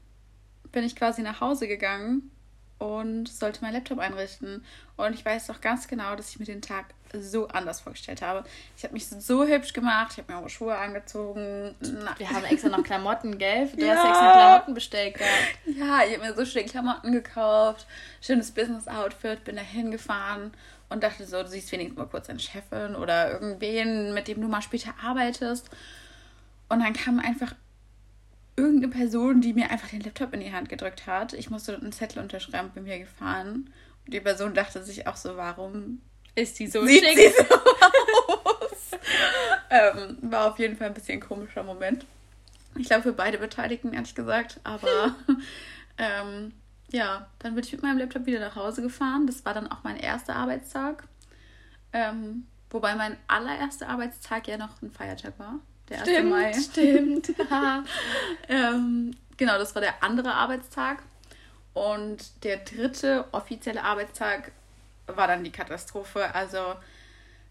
bin 0.72 0.84
ich 0.84 0.96
quasi 0.96 1.22
nach 1.22 1.40
Hause 1.40 1.68
gegangen 1.68 2.30
und 2.78 3.28
sollte 3.28 3.60
mein 3.62 3.72
Laptop 3.72 3.98
einrichten. 3.98 4.64
Und 4.96 5.14
ich 5.14 5.24
weiß 5.24 5.46
doch 5.46 5.60
ganz 5.60 5.86
genau, 5.86 6.16
dass 6.16 6.30
ich 6.30 6.38
mir 6.38 6.46
den 6.46 6.62
Tag 6.62 6.86
so 7.20 7.48
anders 7.48 7.80
vorgestellt 7.80 8.22
habe. 8.22 8.44
Ich 8.76 8.84
habe 8.84 8.94
mich 8.94 9.08
so 9.08 9.44
hübsch 9.44 9.72
gemacht, 9.72 10.12
ich 10.12 10.18
habe 10.18 10.32
mir 10.32 10.38
auch 10.38 10.48
Schuhe 10.48 10.76
angezogen. 10.76 11.74
Wir 12.18 12.30
haben 12.30 12.44
extra 12.44 12.68
noch 12.68 12.82
Klamotten, 12.82 13.38
gell? 13.38 13.68
Du 13.76 13.84
ja. 13.84 13.94
hast 13.94 14.08
extra 14.08 14.32
Klamotten 14.32 14.74
bestellt 14.74 15.14
gehabt. 15.14 15.58
Ja, 15.66 16.02
ich 16.04 16.18
habe 16.18 16.28
mir 16.28 16.34
so 16.34 16.44
schöne 16.44 16.66
Klamotten 16.66 17.12
gekauft, 17.12 17.86
schönes 18.20 18.50
Business-Outfit, 18.50 19.44
bin 19.44 19.56
da 19.56 19.62
hingefahren 19.62 20.52
und 20.88 21.02
dachte 21.02 21.26
so, 21.26 21.42
du 21.42 21.48
siehst 21.48 21.72
wenigstens 21.72 21.98
mal 21.98 22.06
kurz 22.06 22.26
deine 22.26 22.38
Chefin 22.38 22.94
oder 22.94 23.32
irgendwen, 23.32 24.14
mit 24.14 24.28
dem 24.28 24.40
du 24.40 24.48
mal 24.48 24.62
später 24.62 24.94
arbeitest. 25.02 25.70
Und 26.68 26.80
dann 26.80 26.92
kam 26.92 27.18
einfach 27.18 27.54
irgendeine 28.56 28.92
Person, 28.92 29.40
die 29.40 29.54
mir 29.54 29.70
einfach 29.70 29.88
den 29.88 30.00
Laptop 30.00 30.32
in 30.34 30.40
die 30.40 30.52
Hand 30.52 30.68
gedrückt 30.68 31.06
hat. 31.06 31.32
Ich 31.32 31.50
musste 31.50 31.74
einen 31.74 31.92
Zettel 31.92 32.22
unterschreiben, 32.22 32.70
bin 32.70 32.84
mir 32.84 32.98
gefahren. 32.98 33.70
Und 34.04 34.14
die 34.14 34.20
Person 34.20 34.54
dachte 34.54 34.82
sich 34.82 35.06
auch 35.06 35.16
so, 35.16 35.36
warum 35.36 36.00
ist 36.34 36.58
die 36.58 36.66
so 36.66 36.84
Sieht 36.84 37.04
schick? 37.04 37.18
Sie 37.18 37.44
so 37.44 37.54
aus? 37.54 38.98
ähm, 39.70 40.18
war 40.22 40.50
auf 40.50 40.58
jeden 40.58 40.76
Fall 40.76 40.88
ein 40.88 40.94
bisschen 40.94 41.18
ein 41.18 41.26
komischer 41.28 41.62
Moment. 41.62 42.06
Ich 42.76 42.86
glaube 42.86 43.02
für 43.02 43.12
beide 43.12 43.38
Beteiligten, 43.38 43.92
ehrlich 43.92 44.14
gesagt. 44.14 44.60
Aber 44.64 45.14
ähm, 45.98 46.52
ja, 46.90 47.26
dann 47.38 47.54
bin 47.54 47.64
ich 47.64 47.72
mit 47.72 47.82
meinem 47.82 47.98
Laptop 47.98 48.26
wieder 48.26 48.40
nach 48.40 48.56
Hause 48.56 48.82
gefahren. 48.82 49.26
Das 49.26 49.44
war 49.44 49.54
dann 49.54 49.70
auch 49.70 49.82
mein 49.82 49.96
erster 49.96 50.36
Arbeitstag. 50.36 51.04
Ähm, 51.92 52.46
wobei 52.70 52.94
mein 52.94 53.16
allererster 53.28 53.88
Arbeitstag 53.88 54.48
ja 54.48 54.56
noch 54.56 54.80
ein 54.80 54.90
Feiertag 54.90 55.38
war. 55.38 55.60
Der 55.88 56.00
1. 56.00 56.08
Stimmt, 56.08 56.30
Mai. 56.30 56.52
Stimmt. 56.54 57.32
ähm, 58.48 59.16
genau, 59.36 59.58
das 59.58 59.74
war 59.74 59.82
der 59.82 60.02
andere 60.02 60.32
Arbeitstag. 60.32 61.02
Und 61.74 62.44
der 62.44 62.58
dritte 62.58 63.26
offizielle 63.32 63.82
Arbeitstag 63.82 64.52
war 65.06 65.26
dann 65.26 65.44
die 65.44 65.52
Katastrophe. 65.52 66.34
Also 66.34 66.74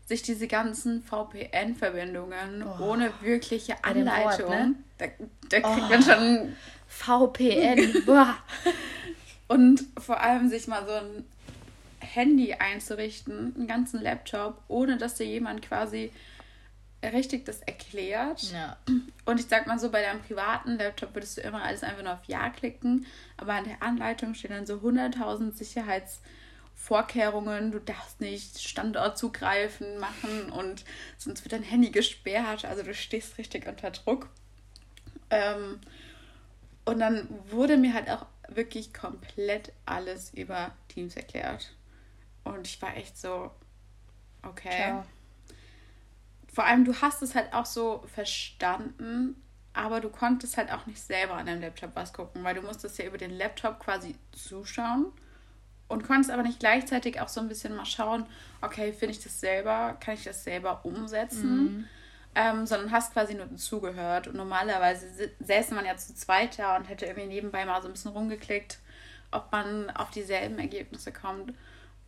sich 0.05 0.21
diese 0.21 0.47
ganzen 0.47 1.03
VPN-Verbindungen 1.03 2.63
oh. 2.63 2.83
ohne 2.83 3.13
wirkliche 3.21 3.83
Anleitung, 3.83 4.49
Wort, 4.49 4.59
ne? 4.59 4.75
da, 4.97 5.05
da 5.49 5.59
kriegt 5.61 5.87
oh. 5.87 5.89
man 5.89 6.03
schon 6.03 6.55
VPN. 6.87 8.03
Und 9.47 9.85
vor 9.97 10.21
allem 10.21 10.49
sich 10.49 10.67
mal 10.67 10.85
so 10.85 10.93
ein 10.93 11.25
Handy 11.99 12.53
einzurichten, 12.53 13.53
einen 13.55 13.67
ganzen 13.67 14.01
Laptop, 14.01 14.61
ohne 14.67 14.97
dass 14.97 15.15
dir 15.15 15.25
jemand 15.25 15.61
quasi 15.61 16.11
richtig 17.03 17.45
das 17.45 17.61
erklärt. 17.61 18.51
Ja. 18.51 18.77
Und 19.25 19.39
ich 19.39 19.47
sag 19.47 19.67
mal 19.67 19.79
so, 19.79 19.89
bei 19.89 20.01
deinem 20.01 20.21
privaten 20.21 20.77
Laptop 20.77 21.15
würdest 21.15 21.37
du 21.37 21.41
immer 21.41 21.63
alles 21.63 21.83
einfach 21.83 22.03
nur 22.03 22.13
auf 22.13 22.25
Ja 22.27 22.49
klicken, 22.49 23.05
aber 23.37 23.53
an 23.53 23.63
der 23.63 23.81
Anleitung 23.81 24.33
stehen 24.33 24.51
dann 24.51 24.65
so 24.65 24.75
100.000 24.75 25.53
Sicherheitsvorkehrungen. 26.75 27.71
Du 27.71 27.79
darfst 27.79 28.21
nicht 28.21 28.61
Standort 28.61 29.17
zugreifen 29.17 29.99
machen 29.99 30.51
und 30.51 30.83
sonst 31.17 31.43
wird 31.43 31.53
dein 31.53 31.63
Handy 31.63 31.89
gesperrt. 31.89 32.65
Also 32.65 32.83
du 32.83 32.93
stehst 32.93 33.37
richtig 33.37 33.67
unter 33.67 33.91
Druck. 33.91 34.29
Ähm, 35.29 35.79
und 36.85 36.99
dann 36.99 37.27
wurde 37.49 37.77
mir 37.77 37.93
halt 37.93 38.09
auch 38.09 38.25
wirklich 38.49 38.93
komplett 38.93 39.71
alles 39.85 40.33
über 40.33 40.71
Teams 40.89 41.15
erklärt. 41.15 41.73
Und 42.43 42.67
ich 42.67 42.81
war 42.81 42.97
echt 42.97 43.17
so, 43.17 43.51
okay. 44.43 44.75
Ciao 44.75 45.05
vor 46.53 46.65
allem, 46.65 46.83
du 46.83 46.93
hast 47.01 47.21
es 47.21 47.33
halt 47.33 47.53
auch 47.53 47.65
so 47.65 48.03
verstanden, 48.13 49.41
aber 49.73 50.01
du 50.01 50.09
konntest 50.09 50.57
halt 50.57 50.69
auch 50.69 50.85
nicht 50.85 51.01
selber 51.01 51.35
an 51.35 51.45
deinem 51.45 51.61
Laptop 51.61 51.91
was 51.95 52.11
gucken, 52.11 52.43
weil 52.43 52.55
du 52.55 52.61
musstest 52.61 52.97
ja 52.97 53.05
über 53.05 53.17
den 53.17 53.31
Laptop 53.31 53.79
quasi 53.79 54.15
zuschauen 54.33 55.13
und 55.91 56.07
konntest 56.07 56.31
aber 56.31 56.43
nicht 56.43 56.59
gleichzeitig 56.59 57.19
auch 57.19 57.27
so 57.27 57.41
ein 57.41 57.47
bisschen 57.47 57.75
mal 57.75 57.85
schauen, 57.85 58.25
okay, 58.61 58.93
finde 58.93 59.13
ich 59.13 59.23
das 59.23 59.39
selber, 59.39 59.97
kann 59.99 60.15
ich 60.15 60.23
das 60.23 60.43
selber 60.43 60.81
umsetzen, 60.83 61.63
mhm. 61.63 61.85
ähm, 62.35 62.65
sondern 62.65 62.91
hast 62.91 63.13
quasi 63.13 63.33
nur 63.35 63.55
zugehört 63.57 64.27
und 64.27 64.35
normalerweise 64.35 65.05
säße 65.39 65.73
man 65.73 65.85
ja 65.85 65.97
zu 65.97 66.15
zweit 66.15 66.57
da 66.57 66.77
und 66.77 66.85
hätte 66.85 67.05
irgendwie 67.05 67.27
nebenbei 67.27 67.65
mal 67.65 67.81
so 67.81 67.87
ein 67.87 67.93
bisschen 67.93 68.11
rumgeklickt, 68.11 68.79
ob 69.31 69.51
man 69.51 69.89
auf 69.91 70.09
dieselben 70.11 70.59
Ergebnisse 70.59 71.11
kommt 71.11 71.53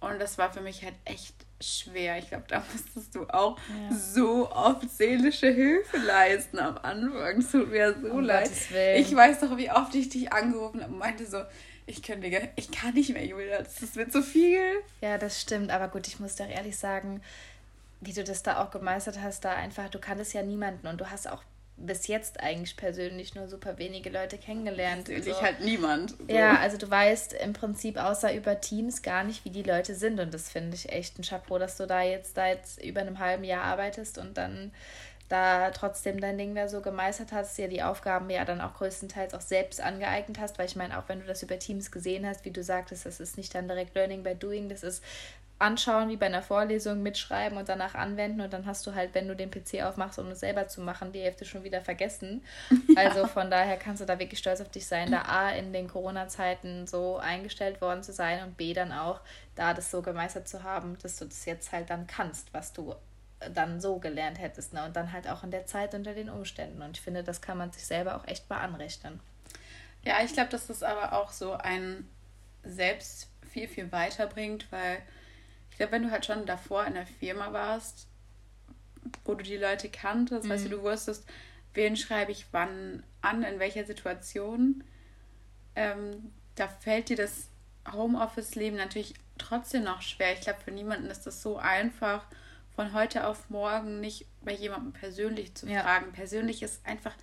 Und 0.03 0.19
das 0.19 0.37
war 0.37 0.51
für 0.51 0.59
mich 0.59 0.83
halt 0.83 0.95
echt 1.05 1.33
schwer. 1.61 2.17
Ich 2.17 2.27
glaube, 2.27 2.43
da 2.49 2.61
musstest 2.73 3.15
du 3.15 3.25
auch 3.29 3.57
ja. 3.57 3.95
so 3.95 4.51
oft 4.51 4.89
seelische 4.89 5.47
Hilfe 5.47 5.97
leisten 5.97 6.59
am 6.59 6.77
Anfang. 6.77 7.37
Es 7.37 7.51
tut 7.51 7.71
mir 7.71 7.95
so 8.01 8.07
um 8.07 8.21
leid. 8.21 8.51
Ich 8.97 9.15
weiß 9.15 9.39
doch, 9.39 9.55
wie 9.55 9.71
oft 9.71 9.95
ich 9.95 10.09
dich 10.09 10.33
angerufen 10.33 10.81
habe 10.81 10.91
und 10.91 10.99
meinte 10.99 11.25
so, 11.25 11.41
ich 11.85 12.01
kann, 12.01 12.23
ich 12.55 12.71
kann 12.71 12.93
nicht 12.93 13.13
mehr, 13.13 13.25
Julia, 13.25 13.59
das 13.59 13.95
wird 13.95 14.11
so 14.11 14.21
viel. 14.21 14.61
Ja, 15.01 15.17
das 15.17 15.41
stimmt. 15.41 15.71
Aber 15.71 15.87
gut, 15.87 16.07
ich 16.07 16.19
muss 16.19 16.35
doch 16.35 16.47
ehrlich 16.47 16.77
sagen, 16.77 17.21
wie 18.01 18.13
du 18.13 18.23
das 18.23 18.43
da 18.43 18.63
auch 18.63 18.71
gemeistert 18.71 19.19
hast, 19.21 19.45
da 19.45 19.53
einfach, 19.53 19.89
du 19.89 19.99
kanntest 19.99 20.33
ja 20.33 20.43
niemanden 20.43 20.87
und 20.87 20.99
du 20.99 21.09
hast 21.09 21.29
auch 21.29 21.43
bis 21.75 22.07
jetzt 22.07 22.39
eigentlich 22.39 22.77
persönlich 22.77 23.33
nur 23.33 23.47
super 23.47 23.77
wenige 23.77 24.09
Leute 24.09 24.37
kennengelernt. 24.37 25.07
Natürlich 25.07 25.33
also, 25.33 25.41
halt 25.41 25.61
niemand. 25.61 26.11
So. 26.11 26.17
Ja, 26.27 26.59
also 26.59 26.77
du 26.77 26.89
weißt 26.89 27.33
im 27.33 27.53
Prinzip 27.53 27.97
außer 27.97 28.33
über 28.33 28.61
Teams 28.61 29.01
gar 29.01 29.23
nicht, 29.23 29.43
wie 29.43 29.49
die 29.49 29.63
Leute 29.63 29.95
sind 29.95 30.19
und 30.19 30.33
das 30.33 30.51
finde 30.51 30.75
ich 30.75 30.89
echt 30.89 31.17
ein 31.17 31.23
Chapeau, 31.23 31.57
dass 31.57 31.77
du 31.77 31.87
da 31.87 32.03
jetzt 32.03 32.35
seit 32.35 32.61
über 32.83 33.01
einem 33.01 33.19
halben 33.19 33.43
Jahr 33.43 33.63
arbeitest 33.63 34.17
und 34.19 34.37
dann 34.37 34.71
da 35.33 35.71
trotzdem 35.71 36.21
dein 36.21 36.37
Ding 36.37 36.53
da 36.55 36.67
so 36.67 36.81
gemeistert 36.81 37.31
hast, 37.31 37.57
ja 37.57 37.67
die 37.67 37.83
Aufgaben 37.83 38.29
ja 38.29 38.45
dann 38.45 38.61
auch 38.61 38.75
größtenteils 38.75 39.33
auch 39.33 39.41
selbst 39.41 39.81
angeeignet 39.81 40.39
hast, 40.39 40.59
weil 40.59 40.67
ich 40.67 40.75
meine, 40.75 40.97
auch 40.97 41.03
wenn 41.07 41.19
du 41.19 41.25
das 41.25 41.43
über 41.43 41.57
Teams 41.59 41.91
gesehen 41.91 42.25
hast, 42.25 42.45
wie 42.45 42.51
du 42.51 42.63
sagtest, 42.63 43.05
das 43.05 43.19
ist 43.19 43.35
nicht 43.35 43.53
dann 43.55 43.67
direkt 43.67 43.95
Learning 43.95 44.23
by 44.23 44.35
Doing, 44.35 44.69
das 44.69 44.83
ist 44.83 45.03
anschauen, 45.59 46.09
wie 46.09 46.17
bei 46.17 46.25
einer 46.25 46.41
Vorlesung, 46.41 47.01
mitschreiben 47.01 47.57
und 47.57 47.69
danach 47.69 47.95
anwenden 47.95 48.41
und 48.41 48.51
dann 48.51 48.65
hast 48.65 48.85
du 48.85 48.93
halt, 48.95 49.13
wenn 49.13 49.27
du 49.27 49.35
den 49.35 49.49
PC 49.49 49.83
aufmachst, 49.83 50.19
um 50.19 50.27
es 50.29 50.41
selber 50.41 50.67
zu 50.67 50.81
machen, 50.81 51.13
die 51.13 51.21
Hälfte 51.21 51.45
schon 51.45 51.63
wieder 51.63 51.81
vergessen. 51.81 52.43
Ja. 52.95 53.09
Also 53.09 53.25
von 53.25 53.49
daher 53.49 53.77
kannst 53.77 54.01
du 54.01 54.05
da 54.05 54.19
wirklich 54.19 54.39
stolz 54.39 54.61
auf 54.61 54.69
dich 54.69 54.85
sein, 54.85 55.09
da 55.09 55.23
A 55.23 55.49
in 55.49 55.73
den 55.73 55.87
Corona-Zeiten 55.87 56.85
so 56.85 57.17
eingestellt 57.17 57.81
worden 57.81 58.03
zu 58.03 58.11
sein 58.13 58.43
und 58.43 58.55
B 58.55 58.73
dann 58.73 58.91
auch 58.91 59.21
da 59.55 59.73
das 59.73 59.89
so 59.89 60.01
gemeistert 60.01 60.47
zu 60.47 60.63
haben, 60.63 60.97
dass 61.01 61.17
du 61.17 61.25
das 61.25 61.45
jetzt 61.45 61.71
halt 61.71 61.89
dann 61.89 62.05
kannst, 62.05 62.53
was 62.53 62.71
du 62.71 62.93
dann 63.53 63.81
so 63.81 63.99
gelernt 63.99 64.39
hättest. 64.39 64.73
Ne? 64.73 64.85
Und 64.85 64.95
dann 64.95 65.11
halt 65.11 65.27
auch 65.27 65.43
in 65.43 65.51
der 65.51 65.65
Zeit 65.65 65.93
unter 65.93 66.13
den 66.13 66.29
Umständen. 66.29 66.81
Und 66.81 66.97
ich 66.97 67.01
finde, 67.01 67.23
das 67.23 67.41
kann 67.41 67.57
man 67.57 67.71
sich 67.71 67.85
selber 67.85 68.15
auch 68.15 68.27
echt 68.27 68.49
mal 68.49 68.59
anrechnen. 68.59 69.19
Ja, 70.03 70.21
ich 70.23 70.33
glaube, 70.33 70.49
dass 70.49 70.67
das 70.67 70.83
aber 70.83 71.13
auch 71.13 71.31
so 71.31 71.53
ein 71.53 72.07
selbst 72.63 73.29
viel, 73.49 73.67
viel 73.67 73.91
weiterbringt, 73.91 74.71
weil 74.71 75.01
ich 75.69 75.77
glaube, 75.77 75.93
wenn 75.93 76.03
du 76.03 76.11
halt 76.11 76.25
schon 76.25 76.45
davor 76.45 76.85
in 76.85 76.93
der 76.93 77.07
Firma 77.07 77.53
warst, 77.53 78.07
wo 79.25 79.35
du 79.35 79.43
die 79.43 79.57
Leute 79.57 79.89
kanntest, 79.89 80.45
mhm. 80.45 80.49
weißt 80.49 80.65
du, 80.65 80.69
du 80.69 80.83
wusstest, 80.83 81.25
wen 81.73 81.95
schreibe 81.95 82.31
ich 82.31 82.47
wann 82.51 83.03
an, 83.21 83.43
in 83.43 83.59
welcher 83.59 83.85
Situation, 83.85 84.83
ähm, 85.75 86.31
da 86.55 86.67
fällt 86.67 87.09
dir 87.09 87.17
das 87.17 87.49
Homeoffice-Leben 87.91 88.77
natürlich 88.77 89.15
trotzdem 89.37 89.83
noch 89.83 90.01
schwer. 90.01 90.33
Ich 90.33 90.41
glaube, 90.41 90.59
für 90.61 90.71
niemanden 90.71 91.07
ist 91.07 91.25
das 91.25 91.41
so 91.41 91.57
einfach, 91.57 92.25
von 92.75 92.93
heute 92.93 93.27
auf 93.27 93.49
morgen 93.49 93.99
nicht 93.99 94.25
bei 94.41 94.53
jemandem 94.53 94.93
persönlich 94.93 95.53
zu 95.55 95.67
ja. 95.67 95.81
fragen. 95.81 96.11
Persönlich 96.11 96.63
ist 96.63 96.85
einfach 96.85 97.13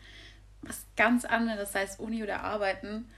was 0.62 0.84
ganz 0.96 1.24
anderes, 1.24 1.72
sei 1.72 1.82
es 1.82 1.96
Uni 1.96 2.22
oder 2.22 2.42
Arbeiten. 2.42 3.10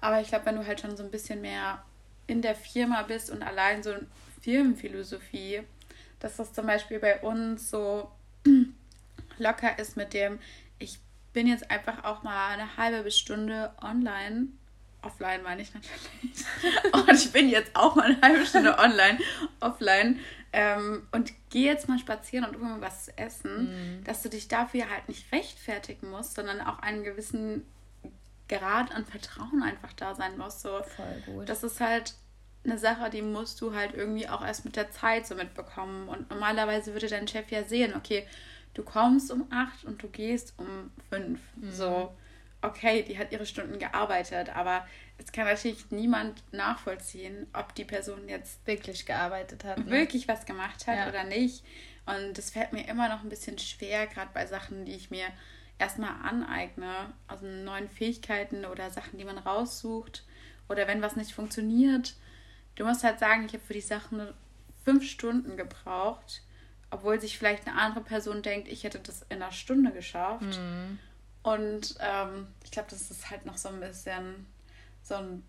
Aber 0.00 0.20
ich 0.20 0.28
glaube, 0.28 0.46
wenn 0.46 0.56
du 0.56 0.66
halt 0.66 0.80
schon 0.80 0.96
so 0.96 1.02
ein 1.02 1.10
bisschen 1.10 1.40
mehr 1.40 1.82
in 2.26 2.42
der 2.42 2.54
Firma 2.54 3.02
bist 3.02 3.30
und 3.30 3.42
allein 3.42 3.82
so 3.82 3.94
Firmenphilosophie, 4.42 5.62
dass 6.20 6.36
das 6.36 6.52
zum 6.52 6.66
Beispiel 6.66 6.98
bei 6.98 7.20
uns 7.20 7.70
so 7.70 8.10
locker 9.38 9.78
ist 9.78 9.96
mit 9.96 10.12
dem, 10.12 10.38
ich 10.78 10.98
bin 11.32 11.46
jetzt 11.46 11.70
einfach 11.70 12.04
auch 12.04 12.22
mal 12.22 12.52
eine 12.52 12.76
halbe 12.76 13.02
bis 13.02 13.18
Stunde 13.18 13.72
online. 13.82 14.48
Offline 15.02 15.42
meine 15.42 15.62
ich 15.62 15.72
natürlich. 15.72 16.92
und 16.92 17.12
ich 17.12 17.32
bin 17.32 17.48
jetzt 17.48 17.74
auch 17.74 17.94
mal 17.94 18.06
eine 18.06 18.20
halbe 18.20 18.46
Stunde 18.46 18.78
online, 18.78 19.18
offline. 19.60 20.20
Ähm, 20.58 21.06
und 21.12 21.34
gehe 21.50 21.66
jetzt 21.66 21.86
mal 21.86 21.98
spazieren 21.98 22.46
und 22.46 22.56
hol 22.56 22.76
mir 22.76 22.80
was 22.80 23.04
zu 23.04 23.18
essen, 23.18 23.98
mm. 24.00 24.04
dass 24.04 24.22
du 24.22 24.30
dich 24.30 24.48
dafür 24.48 24.88
halt 24.88 25.06
nicht 25.06 25.30
rechtfertigen 25.30 26.10
musst, 26.10 26.34
sondern 26.34 26.62
auch 26.62 26.78
einen 26.78 27.04
gewissen 27.04 27.66
Grad 28.48 28.90
an 28.94 29.04
Vertrauen 29.04 29.62
einfach 29.62 29.92
da 29.92 30.14
sein 30.14 30.38
muss. 30.38 30.62
So. 30.62 30.82
Voll 30.82 31.22
gut. 31.26 31.48
Das 31.50 31.62
ist 31.62 31.80
halt 31.80 32.14
eine 32.64 32.78
Sache, 32.78 33.10
die 33.10 33.20
musst 33.20 33.60
du 33.60 33.74
halt 33.74 33.94
irgendwie 33.94 34.30
auch 34.30 34.42
erst 34.42 34.64
mit 34.64 34.76
der 34.76 34.90
Zeit 34.90 35.26
so 35.26 35.34
mitbekommen. 35.34 36.08
Und 36.08 36.30
normalerweise 36.30 36.94
würde 36.94 37.08
dein 37.08 37.28
Chef 37.28 37.50
ja 37.50 37.64
sehen, 37.64 37.94
okay, 37.94 38.26
du 38.72 38.82
kommst 38.82 39.30
um 39.30 39.46
acht 39.50 39.84
und 39.84 40.02
du 40.02 40.08
gehst 40.08 40.54
um 40.56 40.90
fünf. 41.10 41.40
Mhm. 41.56 41.70
So, 41.70 42.14
okay, 42.62 43.02
die 43.02 43.18
hat 43.18 43.32
ihre 43.32 43.46
Stunden 43.46 43.78
gearbeitet, 43.78 44.54
aber 44.54 44.86
es 45.18 45.32
kann 45.32 45.44
natürlich 45.44 45.90
niemand 45.90 46.42
nachvollziehen, 46.52 47.46
ob 47.52 47.74
die 47.74 47.84
Person 47.84 48.28
jetzt 48.28 48.66
wirklich 48.66 49.06
gearbeitet 49.06 49.64
hat. 49.64 49.78
Ne? 49.78 49.90
Wirklich 49.90 50.28
was 50.28 50.46
gemacht 50.46 50.86
hat 50.86 50.96
ja. 50.96 51.08
oder 51.08 51.24
nicht. 51.24 51.64
Und 52.06 52.38
das 52.38 52.50
fällt 52.50 52.72
mir 52.72 52.86
immer 52.88 53.08
noch 53.08 53.22
ein 53.22 53.28
bisschen 53.28 53.58
schwer, 53.58 54.06
gerade 54.06 54.30
bei 54.32 54.46
Sachen, 54.46 54.84
die 54.84 54.94
ich 54.94 55.10
mir 55.10 55.26
erstmal 55.78 56.14
aneigne, 56.22 57.12
also 57.26 57.46
neuen 57.46 57.88
Fähigkeiten 57.88 58.64
oder 58.64 58.90
Sachen, 58.90 59.18
die 59.18 59.24
man 59.24 59.38
raussucht. 59.38 60.24
Oder 60.68 60.86
wenn 60.86 61.02
was 61.02 61.16
nicht 61.16 61.32
funktioniert, 61.32 62.14
Du 62.76 62.84
musst 62.84 63.02
halt 63.02 63.18
sagen, 63.18 63.46
ich 63.46 63.54
habe 63.54 63.64
für 63.64 63.72
die 63.72 63.80
Sachen 63.80 64.22
fünf 64.84 65.04
Stunden 65.04 65.56
gebraucht, 65.56 66.42
obwohl 66.90 67.20
sich 67.20 67.36
vielleicht 67.38 67.66
eine 67.66 67.76
andere 67.78 68.04
Person 68.04 68.42
denkt, 68.42 68.68
ich 68.68 68.84
hätte 68.84 69.00
das 69.00 69.22
in 69.22 69.42
einer 69.42 69.50
Stunde 69.50 69.90
geschafft. 69.90 70.42
Mhm. 70.42 70.98
Und 71.46 71.94
ähm, 72.00 72.48
ich 72.64 72.72
glaube, 72.72 72.88
das 72.90 73.08
ist 73.08 73.30
halt 73.30 73.46
noch 73.46 73.56
so 73.56 73.68
ein 73.68 73.78
bisschen 73.78 74.46
so 75.04 75.14
ein 75.14 75.44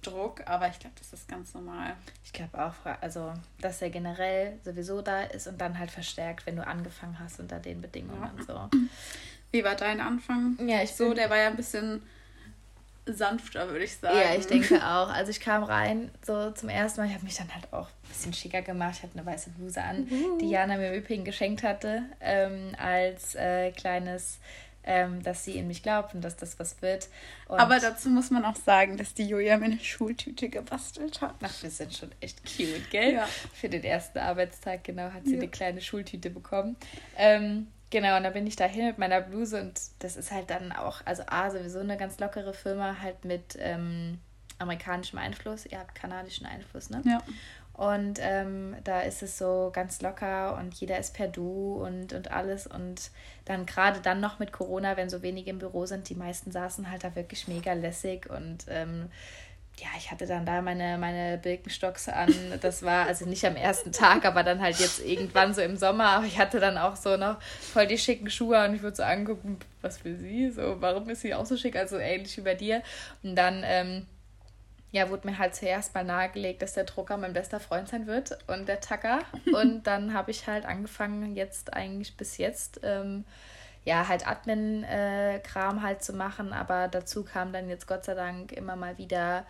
Druck, 0.00 0.40
aber 0.46 0.68
ich 0.68 0.78
glaube, 0.78 0.96
das 0.98 1.12
ist 1.12 1.28
ganz 1.28 1.52
normal. 1.52 1.94
Ich 2.24 2.32
glaube 2.32 2.58
auch, 2.64 2.74
also 3.02 3.34
dass 3.60 3.82
er 3.82 3.90
generell 3.90 4.58
sowieso 4.64 5.02
da 5.02 5.24
ist 5.24 5.46
und 5.46 5.60
dann 5.60 5.78
halt 5.78 5.90
verstärkt, 5.90 6.46
wenn 6.46 6.56
du 6.56 6.66
angefangen 6.66 7.18
hast 7.18 7.38
unter 7.38 7.58
den 7.58 7.82
Bedingungen 7.82 8.30
ja. 8.38 8.44
so. 8.44 8.78
Wie 9.52 9.62
war 9.62 9.74
dein 9.74 10.00
Anfang? 10.00 10.56
Ja, 10.66 10.82
ich 10.82 10.94
so, 10.94 11.12
der 11.12 11.28
war 11.28 11.36
ja 11.36 11.48
ein 11.48 11.56
bisschen 11.56 12.02
sanfter, 13.04 13.68
würde 13.68 13.84
ich 13.84 13.96
sagen. 13.98 14.16
Ja, 14.16 14.34
ich 14.34 14.46
denke 14.46 14.76
auch. 14.76 15.10
Also 15.10 15.30
ich 15.30 15.40
kam 15.40 15.62
rein 15.64 16.10
so 16.24 16.50
zum 16.52 16.70
ersten 16.70 17.00
Mal. 17.00 17.08
Ich 17.08 17.14
habe 17.14 17.24
mich 17.24 17.36
dann 17.36 17.52
halt 17.54 17.72
auch 17.74 17.88
ein 17.88 18.08
bisschen 18.08 18.32
schicker 18.32 18.62
gemacht. 18.62 18.94
Ich 18.96 19.02
hatte 19.02 19.18
eine 19.18 19.26
weiße 19.26 19.50
Bluse 19.50 19.82
an, 19.82 20.04
mhm. 20.04 20.38
die 20.40 20.48
Jana 20.48 20.78
mir 20.78 20.92
im 20.92 21.02
Übrigen 21.02 21.24
geschenkt 21.24 21.62
hatte 21.62 22.04
ähm, 22.20 22.74
als 22.78 23.34
äh, 23.34 23.70
kleines 23.72 24.38
ähm, 24.86 25.22
dass 25.22 25.44
sie 25.44 25.58
in 25.58 25.66
mich 25.66 25.82
glaubt 25.82 26.14
und 26.14 26.22
dass 26.22 26.36
das 26.36 26.58
was 26.58 26.80
wird. 26.80 27.08
Und 27.48 27.58
Aber 27.58 27.78
dazu 27.78 28.08
muss 28.08 28.30
man 28.30 28.44
auch 28.44 28.56
sagen, 28.56 28.96
dass 28.96 29.14
die 29.14 29.26
Julia 29.26 29.58
mir 29.58 29.66
eine 29.66 29.80
Schultüte 29.80 30.48
gebastelt 30.48 31.20
hat. 31.20 31.34
Ach, 31.42 31.62
wir 31.62 31.70
sind 31.70 31.94
schon 31.94 32.10
echt 32.20 32.40
cute, 32.44 32.90
gell? 32.90 33.14
Ja. 33.14 33.28
Für 33.52 33.68
den 33.68 33.84
ersten 33.84 34.18
Arbeitstag, 34.18 34.84
genau, 34.84 35.10
hat 35.12 35.24
sie 35.24 35.34
ja. 35.34 35.38
eine 35.38 35.48
kleine 35.48 35.80
Schultüte 35.80 36.30
bekommen. 36.30 36.76
Ähm, 37.16 37.68
Genau, 37.90 38.16
und 38.16 38.24
da 38.24 38.30
bin 38.30 38.46
ich 38.48 38.56
dahin 38.56 38.86
mit 38.86 38.98
meiner 38.98 39.20
Bluse 39.20 39.60
und 39.60 39.80
das 40.00 40.16
ist 40.16 40.32
halt 40.32 40.50
dann 40.50 40.72
auch, 40.72 41.02
also 41.04 41.22
A, 41.28 41.50
sowieso 41.50 41.78
eine 41.78 41.96
ganz 41.96 42.18
lockere 42.18 42.52
Firma, 42.52 42.96
halt 43.00 43.24
mit 43.24 43.56
ähm, 43.60 44.18
amerikanischem 44.58 45.18
Einfluss. 45.18 45.66
Ihr 45.66 45.78
habt 45.78 45.94
kanadischen 45.94 46.46
Einfluss, 46.46 46.90
ne? 46.90 47.02
Ja. 47.04 47.22
Und 47.76 48.18
ähm, 48.22 48.74
da 48.84 49.02
ist 49.02 49.22
es 49.22 49.36
so 49.36 49.70
ganz 49.70 50.00
locker 50.00 50.56
und 50.56 50.72
jeder 50.74 50.98
ist 50.98 51.12
per 51.12 51.28
Du 51.28 51.74
und, 51.84 52.14
und 52.14 52.30
alles. 52.30 52.66
Und 52.66 53.10
dann 53.44 53.66
gerade 53.66 54.00
dann 54.00 54.18
noch 54.18 54.38
mit 54.38 54.50
Corona, 54.50 54.96
wenn 54.96 55.10
so 55.10 55.20
wenige 55.20 55.50
im 55.50 55.58
Büro 55.58 55.84
sind, 55.84 56.08
die 56.08 56.14
meisten 56.14 56.50
saßen 56.50 56.90
halt 56.90 57.04
da 57.04 57.14
wirklich 57.14 57.48
mega 57.48 57.74
lässig 57.74 58.30
und 58.30 58.64
ähm, 58.70 59.10
ja, 59.78 59.88
ich 59.98 60.10
hatte 60.10 60.26
dann 60.26 60.46
da 60.46 60.62
meine, 60.62 60.96
meine 60.96 61.36
Birkenstocks 61.36 62.08
an. 62.08 62.32
Das 62.62 62.82
war 62.82 63.06
also 63.06 63.26
nicht 63.26 63.44
am 63.44 63.56
ersten 63.56 63.92
Tag, 63.92 64.24
aber 64.24 64.42
dann 64.42 64.62
halt 64.62 64.78
jetzt 64.78 65.04
irgendwann 65.04 65.52
so 65.52 65.60
im 65.60 65.76
Sommer. 65.76 66.06
Aber 66.06 66.24
ich 66.24 66.38
hatte 66.38 66.60
dann 66.60 66.78
auch 66.78 66.96
so 66.96 67.18
noch 67.18 67.42
voll 67.42 67.86
die 67.86 67.98
schicken 67.98 68.30
Schuhe 68.30 68.64
und 68.64 68.74
ich 68.74 68.82
würde 68.82 68.96
so 68.96 69.02
angucken, 69.02 69.58
was 69.82 69.98
für 69.98 70.16
sie, 70.16 70.50
so, 70.50 70.80
warum 70.80 71.10
ist 71.10 71.20
sie 71.20 71.34
auch 71.34 71.44
so 71.44 71.58
schick? 71.58 71.76
Also 71.76 71.98
ähnlich 71.98 72.38
wie 72.38 72.42
bei 72.42 72.54
dir. 72.54 72.82
Und 73.22 73.36
dann, 73.36 73.62
ähm, 73.66 74.06
ja, 74.96 75.10
wurde 75.10 75.28
mir 75.28 75.38
halt 75.38 75.54
zuerst 75.54 75.94
mal 75.94 76.04
nahegelegt, 76.04 76.62
dass 76.62 76.72
der 76.72 76.84
Drucker 76.84 77.18
mein 77.18 77.34
bester 77.34 77.60
Freund 77.60 77.88
sein 77.88 78.06
wird 78.06 78.38
und 78.46 78.66
der 78.66 78.80
Tacker. 78.80 79.20
Und 79.52 79.86
dann 79.86 80.14
habe 80.14 80.30
ich 80.30 80.46
halt 80.46 80.64
angefangen, 80.64 81.36
jetzt 81.36 81.74
eigentlich 81.74 82.16
bis 82.16 82.38
jetzt. 82.38 82.80
Ähm, 82.82 83.24
ja, 83.84 84.08
halt 84.08 84.26
Admin-Kram 84.26 85.82
halt 85.82 86.02
zu 86.02 86.12
machen, 86.12 86.52
aber 86.52 86.88
dazu 86.88 87.22
kam 87.22 87.52
dann 87.52 87.68
jetzt 87.68 87.86
Gott 87.86 88.04
sei 88.04 88.14
Dank 88.14 88.50
immer 88.50 88.74
mal 88.74 88.98
wieder 88.98 89.46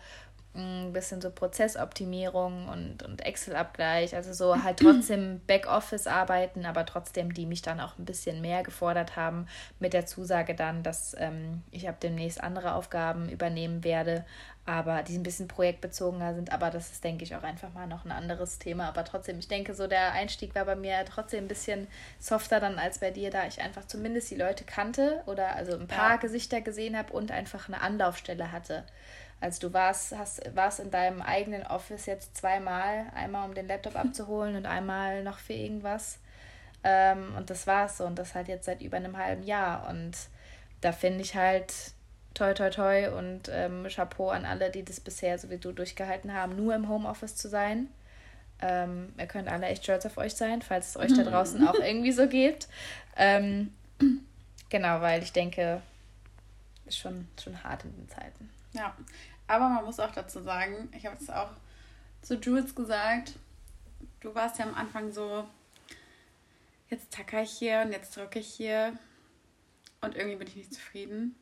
ein 0.57 0.93
bisschen 0.93 1.21
so 1.21 1.31
Prozessoptimierung 1.31 2.67
und, 2.67 3.03
und 3.03 3.25
Excel-Abgleich, 3.25 4.15
also 4.15 4.33
so 4.33 4.63
halt 4.63 4.79
trotzdem 4.79 5.41
Backoffice 5.47 6.07
arbeiten, 6.07 6.65
aber 6.65 6.85
trotzdem, 6.85 7.33
die 7.33 7.45
mich 7.45 7.61
dann 7.61 7.79
auch 7.79 7.97
ein 7.97 8.05
bisschen 8.05 8.41
mehr 8.41 8.63
gefordert 8.63 9.15
haben, 9.15 9.47
mit 9.79 9.93
der 9.93 10.05
Zusage 10.05 10.55
dann, 10.55 10.83
dass 10.83 11.15
ähm, 11.17 11.63
ich 11.71 11.87
ab 11.89 11.99
demnächst 11.99 12.43
andere 12.43 12.75
Aufgaben 12.75 13.29
übernehmen 13.29 13.83
werde, 13.83 14.25
aber 14.67 15.01
die 15.01 15.17
ein 15.17 15.23
bisschen 15.23 15.47
projektbezogener 15.47 16.35
sind, 16.35 16.51
aber 16.51 16.69
das 16.69 16.91
ist, 16.91 17.01
denke 17.01 17.23
ich, 17.23 17.33
auch 17.35 17.43
einfach 17.43 17.73
mal 17.73 17.87
noch 17.87 18.03
ein 18.03 18.11
anderes 18.11 18.59
Thema. 18.59 18.89
Aber 18.89 19.05
trotzdem, 19.05 19.39
ich 19.39 19.47
denke, 19.47 19.73
so 19.73 19.87
der 19.87 20.11
Einstieg 20.11 20.53
war 20.55 20.65
bei 20.65 20.75
mir 20.75 21.05
trotzdem 21.05 21.45
ein 21.45 21.47
bisschen 21.47 21.87
softer 22.19 22.59
dann 22.59 22.77
als 22.77 22.99
bei 22.99 23.09
dir, 23.09 23.31
da 23.31 23.47
ich 23.47 23.61
einfach 23.61 23.87
zumindest 23.87 24.29
die 24.29 24.35
Leute 24.35 24.65
kannte 24.65 25.23
oder 25.25 25.55
also 25.55 25.77
ein 25.77 25.87
paar 25.87 26.11
ja. 26.11 26.15
Gesichter 26.17 26.59
gesehen 26.59 26.97
habe 26.97 27.13
und 27.13 27.31
einfach 27.31 27.69
eine 27.69 27.79
Anlaufstelle 27.79 28.51
hatte. 28.51 28.83
Also 29.39 29.69
du 29.69 29.73
warst, 29.73 30.17
hast, 30.17 30.41
warst 30.53 30.81
in 30.81 30.91
deinem 30.91 31.21
eigenen 31.21 31.65
Office 31.65 32.05
jetzt 32.05 32.35
zweimal, 32.35 33.05
einmal 33.15 33.47
um 33.47 33.55
den 33.55 33.69
Laptop 33.69 33.95
abzuholen 33.95 34.57
und 34.57 34.65
einmal 34.65 35.23
noch 35.23 35.39
für 35.39 35.53
irgendwas. 35.53 36.19
Ähm, 36.83 37.35
und 37.37 37.49
das 37.49 37.67
war's 37.67 37.99
so. 37.99 38.03
Und 38.03 38.19
das 38.19 38.35
halt 38.35 38.49
jetzt 38.49 38.65
seit 38.65 38.81
über 38.81 38.97
einem 38.97 39.17
halben 39.17 39.43
Jahr. 39.43 39.87
Und 39.89 40.11
da 40.81 40.91
finde 40.91 41.21
ich 41.21 41.35
halt 41.35 41.73
toi 42.37 42.53
toi 42.53 42.69
toi 42.69 43.09
und 43.17 43.49
ähm, 43.51 43.87
Chapeau 43.89 44.29
an 44.29 44.45
alle, 44.45 44.69
die 44.69 44.85
das 44.85 44.99
bisher 44.99 45.39
so 45.39 45.49
wie 45.49 45.57
du 45.57 45.71
durchgehalten 45.71 46.33
haben, 46.33 46.55
nur 46.55 46.75
im 46.75 46.87
Homeoffice 46.87 47.35
zu 47.35 47.49
sein. 47.49 47.89
Ähm, 48.61 49.13
ihr 49.17 49.25
könnt 49.25 49.47
alle 49.47 49.67
echt 49.67 49.83
stolz 49.83 50.05
auf 50.05 50.17
euch 50.17 50.35
sein, 50.35 50.61
falls 50.61 50.89
es 50.89 50.97
euch 50.97 51.13
da 51.13 51.23
draußen 51.23 51.67
auch 51.67 51.75
irgendwie 51.75 52.11
so 52.11 52.27
geht. 52.27 52.67
Ähm, 53.15 53.73
genau, 54.69 55.01
weil 55.01 55.23
ich 55.23 55.33
denke, 55.33 55.81
ist 56.85 56.99
schon, 56.99 57.27
schon 57.41 57.63
hart 57.63 57.83
in 57.85 57.95
den 57.95 58.09
Zeiten. 58.09 58.49
Ja, 58.73 58.95
aber 59.47 59.69
man 59.69 59.85
muss 59.85 59.99
auch 59.99 60.11
dazu 60.11 60.41
sagen, 60.41 60.89
ich 60.95 61.05
habe 61.05 61.17
es 61.19 61.29
auch 61.29 61.49
zu 62.21 62.35
Jules 62.35 62.75
gesagt, 62.75 63.33
du 64.19 64.33
warst 64.35 64.59
ja 64.59 64.65
am 64.65 64.75
Anfang 64.75 65.11
so, 65.11 65.47
jetzt 66.89 67.11
tacker 67.11 67.41
ich 67.41 67.51
hier 67.51 67.81
und 67.85 67.91
jetzt 67.91 68.15
drücke 68.15 68.39
ich 68.39 68.47
hier 68.47 68.93
und 70.01 70.15
irgendwie 70.15 70.37
bin 70.37 70.47
ich 70.47 70.55
nicht 70.55 70.73
zufrieden. 70.73 71.35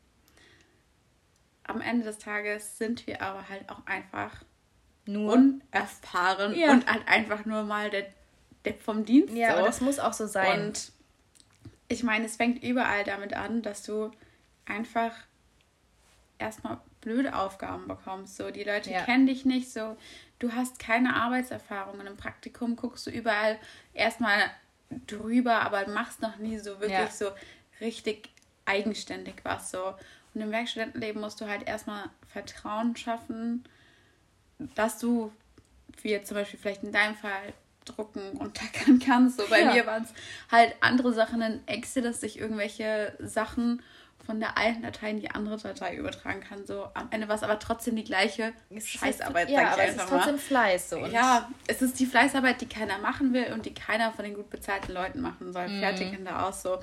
Am 1.68 1.82
Ende 1.82 2.06
des 2.06 2.20
Tages 2.20 2.78
sind 2.78 3.08
wir 3.08 3.22
aber 3.22 3.50
halt 3.50 3.70
auch 3.70 3.86
einfach 3.86 4.44
nur 5.06 5.34
unerfahren 5.34 6.56
ja. 6.56 6.72
und 6.72 6.88
halt 6.88 7.08
einfach 7.08 7.46
nur 7.46 7.64
mal 7.64 7.90
der 7.90 8.06
Depp 8.66 8.82
vom 8.82 9.06
Dienst. 9.06 9.34
Ja, 9.34 9.52
so. 9.52 9.58
aber 9.58 9.68
das 9.68 9.82
muss 9.82 10.00
auch 10.00 10.14
so 10.14 10.28
sein. 10.28 10.68
Und 10.68 10.92
ich 11.88 12.04
meine, 12.04 12.26
es 12.26 12.36
fängt 12.36 12.64
überall 12.64 13.04
damit 13.04 13.34
an, 13.34 13.62
dass 13.62 13.84
du 13.84 14.12
einfach 14.66 15.14
erstmal 16.40 16.80
blöde 17.02 17.36
Aufgaben 17.36 17.88
bekommst. 17.88 18.38
So, 18.38 18.50
die 18.52 18.64
Leute 18.64 18.92
ja. 18.92 19.04
kennen 19.04 19.28
dich 19.28 19.46
nicht, 19.46 19.72
so, 19.72 19.96
du 20.40 20.54
hast 20.54 20.80
keine 20.80 21.16
Arbeitserfahrung. 21.16 22.00
Und 22.00 22.08
im 22.08 22.18
Praktikum 22.18 22.76
guckst 22.76 23.06
du 23.08 23.12
überall 23.12 23.60
erstmal 23.94 24.40
drüber, 25.08 25.62
aber 25.62 25.88
machst 25.88 26.22
noch 26.22 26.38
nie 26.38 26.58
so 26.58 26.80
wirklich 26.80 26.92
ja. 26.92 27.08
so 27.10 27.30
richtig 27.80 28.30
eigenständig 28.66 29.36
was. 29.44 29.72
So. 29.72 29.94
Und 30.36 30.42
im 30.42 30.52
Werkstudentenleben 30.52 31.22
musst 31.22 31.40
du 31.42 31.48
halt 31.48 31.68
erstmal 31.68 32.10
Vertrauen 32.28 32.96
schaffen, 32.96 33.64
dass 34.76 35.00
du, 35.00 35.32
wie 36.02 36.10
jetzt 36.10 36.28
zum 36.28 36.36
Beispiel 36.36 36.60
vielleicht 36.60 36.84
in 36.84 36.92
deinem 36.92 37.16
Fall, 37.16 37.54
drucken 37.86 38.32
und 38.32 38.58
tackern 38.58 39.00
kannst. 39.00 39.38
So 39.38 39.48
bei 39.48 39.62
ja. 39.62 39.74
mir 39.74 39.86
waren 39.86 40.04
es 40.04 40.14
halt 40.52 40.76
andere 40.82 41.14
Sachen 41.14 41.42
in 41.42 41.68
Excel, 41.68 42.04
dass 42.04 42.22
ich 42.24 42.40
irgendwelche 42.40 43.16
Sachen 43.20 43.82
von 44.26 44.40
der 44.40 44.58
einen 44.58 44.82
Datei 44.82 45.12
in 45.12 45.20
die 45.20 45.30
andere 45.30 45.58
Datei 45.58 45.96
übertragen 45.96 46.42
kann. 46.42 46.66
So 46.66 46.90
am 46.96 47.08
Ende 47.12 47.28
war 47.28 47.36
es 47.36 47.44
aber 47.44 47.60
trotzdem 47.60 47.96
die 47.96 48.04
gleiche 48.04 48.54
Scheißarbeit. 48.76 49.50
Ja, 49.50 49.74
aber 49.74 49.84
es 49.84 49.96
ist 49.96 50.10
trotzdem 50.10 50.40
Fleiß. 50.40 50.90
So. 50.90 51.06
ja, 51.06 51.50
es 51.68 51.82
ist 51.82 52.00
die 52.00 52.08
Fleißarbeit, 52.08 52.60
die 52.60 52.68
keiner 52.68 52.98
machen 52.98 53.34
will 53.34 53.54
und 53.54 53.66
die 53.66 53.74
keiner 53.74 54.12
von 54.12 54.26
den 54.26 54.34
gut 54.34 54.50
bezahlten 54.50 54.94
Leuten 54.94 55.22
machen 55.22 55.54
soll. 55.54 55.68
Mhm. 55.68 55.80
Fertig 55.80 56.14
in 56.14 56.26
der 56.26 56.46
aus. 56.46 56.64
So. 56.64 56.80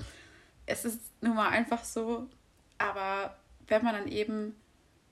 Es 0.65 0.85
ist 0.85 0.99
nun 1.21 1.35
mal 1.35 1.49
einfach 1.49 1.83
so. 1.83 2.27
Aber 2.77 3.35
wenn 3.73 3.83
man 3.83 3.95
dann 3.95 4.07
eben 4.07 4.55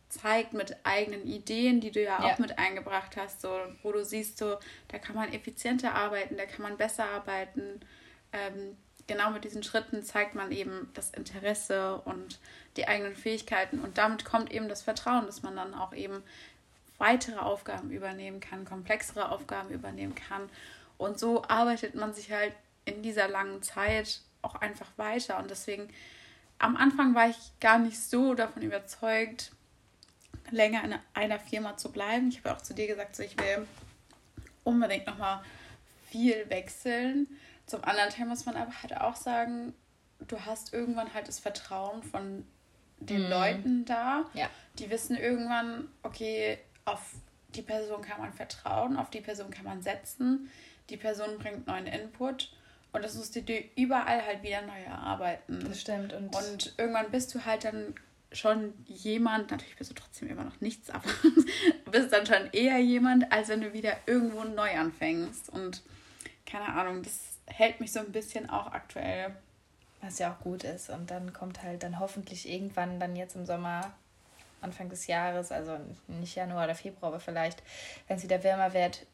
zeigt 0.07 0.53
mit 0.53 0.77
eigenen 0.83 1.25
Ideen, 1.25 1.81
die 1.81 1.89
du 1.89 2.03
ja 2.03 2.19
auch 2.19 2.29
ja. 2.29 2.35
mit 2.37 2.59
eingebracht 2.59 3.17
hast, 3.17 3.41
so, 3.41 3.59
wo 3.81 3.91
du 3.91 4.05
siehst, 4.05 4.37
so, 4.37 4.57
da 4.89 4.99
kann 4.99 5.15
man 5.15 5.33
effizienter 5.33 5.95
arbeiten, 5.95 6.37
da 6.37 6.45
kann 6.45 6.61
man 6.61 6.77
besser 6.77 7.05
arbeiten. 7.05 7.79
Ähm, 8.31 8.77
genau 9.07 9.31
mit 9.31 9.45
diesen 9.45 9.63
Schritten 9.63 10.03
zeigt 10.03 10.35
man 10.35 10.51
eben 10.51 10.89
das 10.93 11.09
Interesse 11.09 12.01
und 12.05 12.39
die 12.77 12.87
eigenen 12.87 13.15
Fähigkeiten 13.15 13.79
und 13.79 13.97
damit 13.97 14.23
kommt 14.25 14.51
eben 14.51 14.69
das 14.69 14.83
Vertrauen, 14.83 15.25
dass 15.25 15.41
man 15.41 15.55
dann 15.55 15.73
auch 15.73 15.93
eben 15.93 16.21
weitere 16.99 17.39
Aufgaben 17.39 17.89
übernehmen 17.89 18.41
kann, 18.41 18.63
komplexere 18.63 19.31
Aufgaben 19.31 19.71
übernehmen 19.71 20.13
kann. 20.13 20.49
Und 20.99 21.17
so 21.17 21.43
arbeitet 21.45 21.95
man 21.95 22.13
sich 22.13 22.31
halt 22.31 22.53
in 22.85 23.01
dieser 23.01 23.27
langen 23.27 23.63
Zeit 23.63 24.21
auch 24.43 24.53
einfach 24.53 24.87
weiter. 24.97 25.39
Und 25.39 25.49
deswegen, 25.49 25.89
am 26.61 26.77
Anfang 26.77 27.15
war 27.15 27.27
ich 27.27 27.37
gar 27.59 27.79
nicht 27.79 27.99
so 27.99 28.35
davon 28.35 28.61
überzeugt, 28.61 29.51
länger 30.51 30.83
in 30.83 30.95
einer 31.13 31.39
Firma 31.39 31.75
zu 31.77 31.91
bleiben. 31.91 32.29
Ich 32.29 32.43
habe 32.43 32.55
auch 32.55 32.61
zu 32.61 32.73
dir 32.73 32.87
gesagt, 32.87 33.15
so, 33.15 33.23
ich 33.23 33.37
will 33.37 33.67
unbedingt 34.63 35.07
nochmal 35.07 35.41
viel 36.09 36.49
wechseln. 36.49 37.27
Zum 37.65 37.83
anderen 37.83 38.09
Teil 38.09 38.27
muss 38.27 38.45
man 38.45 38.55
aber 38.55 38.71
halt 38.81 38.95
auch 38.97 39.15
sagen, 39.15 39.73
du 40.19 40.39
hast 40.45 40.73
irgendwann 40.73 41.13
halt 41.13 41.27
das 41.27 41.39
Vertrauen 41.39 42.03
von 42.03 42.45
den 42.99 43.27
mm. 43.27 43.29
Leuten 43.29 43.85
da. 43.85 44.25
Ja. 44.33 44.49
Die 44.77 44.89
wissen 44.89 45.15
irgendwann, 45.15 45.87
okay, 46.03 46.59
auf 46.85 47.15
die 47.55 47.63
Person 47.63 48.01
kann 48.01 48.19
man 48.19 48.33
vertrauen, 48.33 48.97
auf 48.97 49.09
die 49.09 49.21
Person 49.21 49.49
kann 49.49 49.65
man 49.65 49.81
setzen, 49.81 50.49
die 50.89 50.97
Person 50.97 51.37
bringt 51.39 51.67
neuen 51.67 51.87
Input 51.87 52.51
und 52.93 53.03
das 53.03 53.15
musst 53.15 53.35
du 53.35 53.41
dir 53.41 53.63
überall 53.75 54.25
halt 54.25 54.43
wieder 54.43 54.61
neu 54.61 54.81
erarbeiten. 54.85 55.63
Das 55.67 55.79
stimmt. 55.79 56.13
Und, 56.13 56.35
und 56.35 56.73
irgendwann 56.77 57.09
bist 57.11 57.33
du 57.33 57.45
halt 57.45 57.63
dann 57.63 57.95
schon 58.33 58.73
jemand, 58.85 59.51
natürlich 59.51 59.75
bist 59.75 59.91
du 59.91 59.95
trotzdem 59.95 60.29
immer 60.29 60.43
noch 60.43 60.59
nichts, 60.61 60.89
aber 60.89 61.09
bist 61.91 62.11
dann 62.13 62.25
schon 62.25 62.49
eher 62.51 62.79
jemand, 62.79 63.31
als 63.31 63.49
wenn 63.49 63.61
du 63.61 63.73
wieder 63.73 63.95
irgendwo 64.05 64.43
neu 64.43 64.71
anfängst. 64.77 65.49
Und 65.49 65.81
keine 66.45 66.67
Ahnung, 66.67 67.03
das 67.03 67.37
hält 67.45 67.79
mich 67.79 67.91
so 67.91 67.99
ein 67.99 68.11
bisschen 68.11 68.49
auch 68.49 68.67
aktuell. 68.67 69.35
Was 70.01 70.17
ja 70.17 70.33
auch 70.33 70.39
gut 70.39 70.63
ist. 70.63 70.89
Und 70.89 71.11
dann 71.11 71.31
kommt 71.31 71.61
halt 71.61 71.83
dann 71.83 71.99
hoffentlich 71.99 72.49
irgendwann 72.49 72.99
dann 72.99 73.15
jetzt 73.15 73.35
im 73.35 73.45
Sommer, 73.45 73.93
Anfang 74.61 74.89
des 74.89 75.07
Jahres, 75.07 75.51
also 75.51 75.77
nicht 76.07 76.35
Januar 76.35 76.65
oder 76.65 76.75
Februar, 76.75 77.11
aber 77.11 77.19
vielleicht, 77.19 77.61
wenn 78.07 78.17
es 78.17 78.23
wieder 78.23 78.43
wärmer 78.43 78.73
wird, 78.73 79.05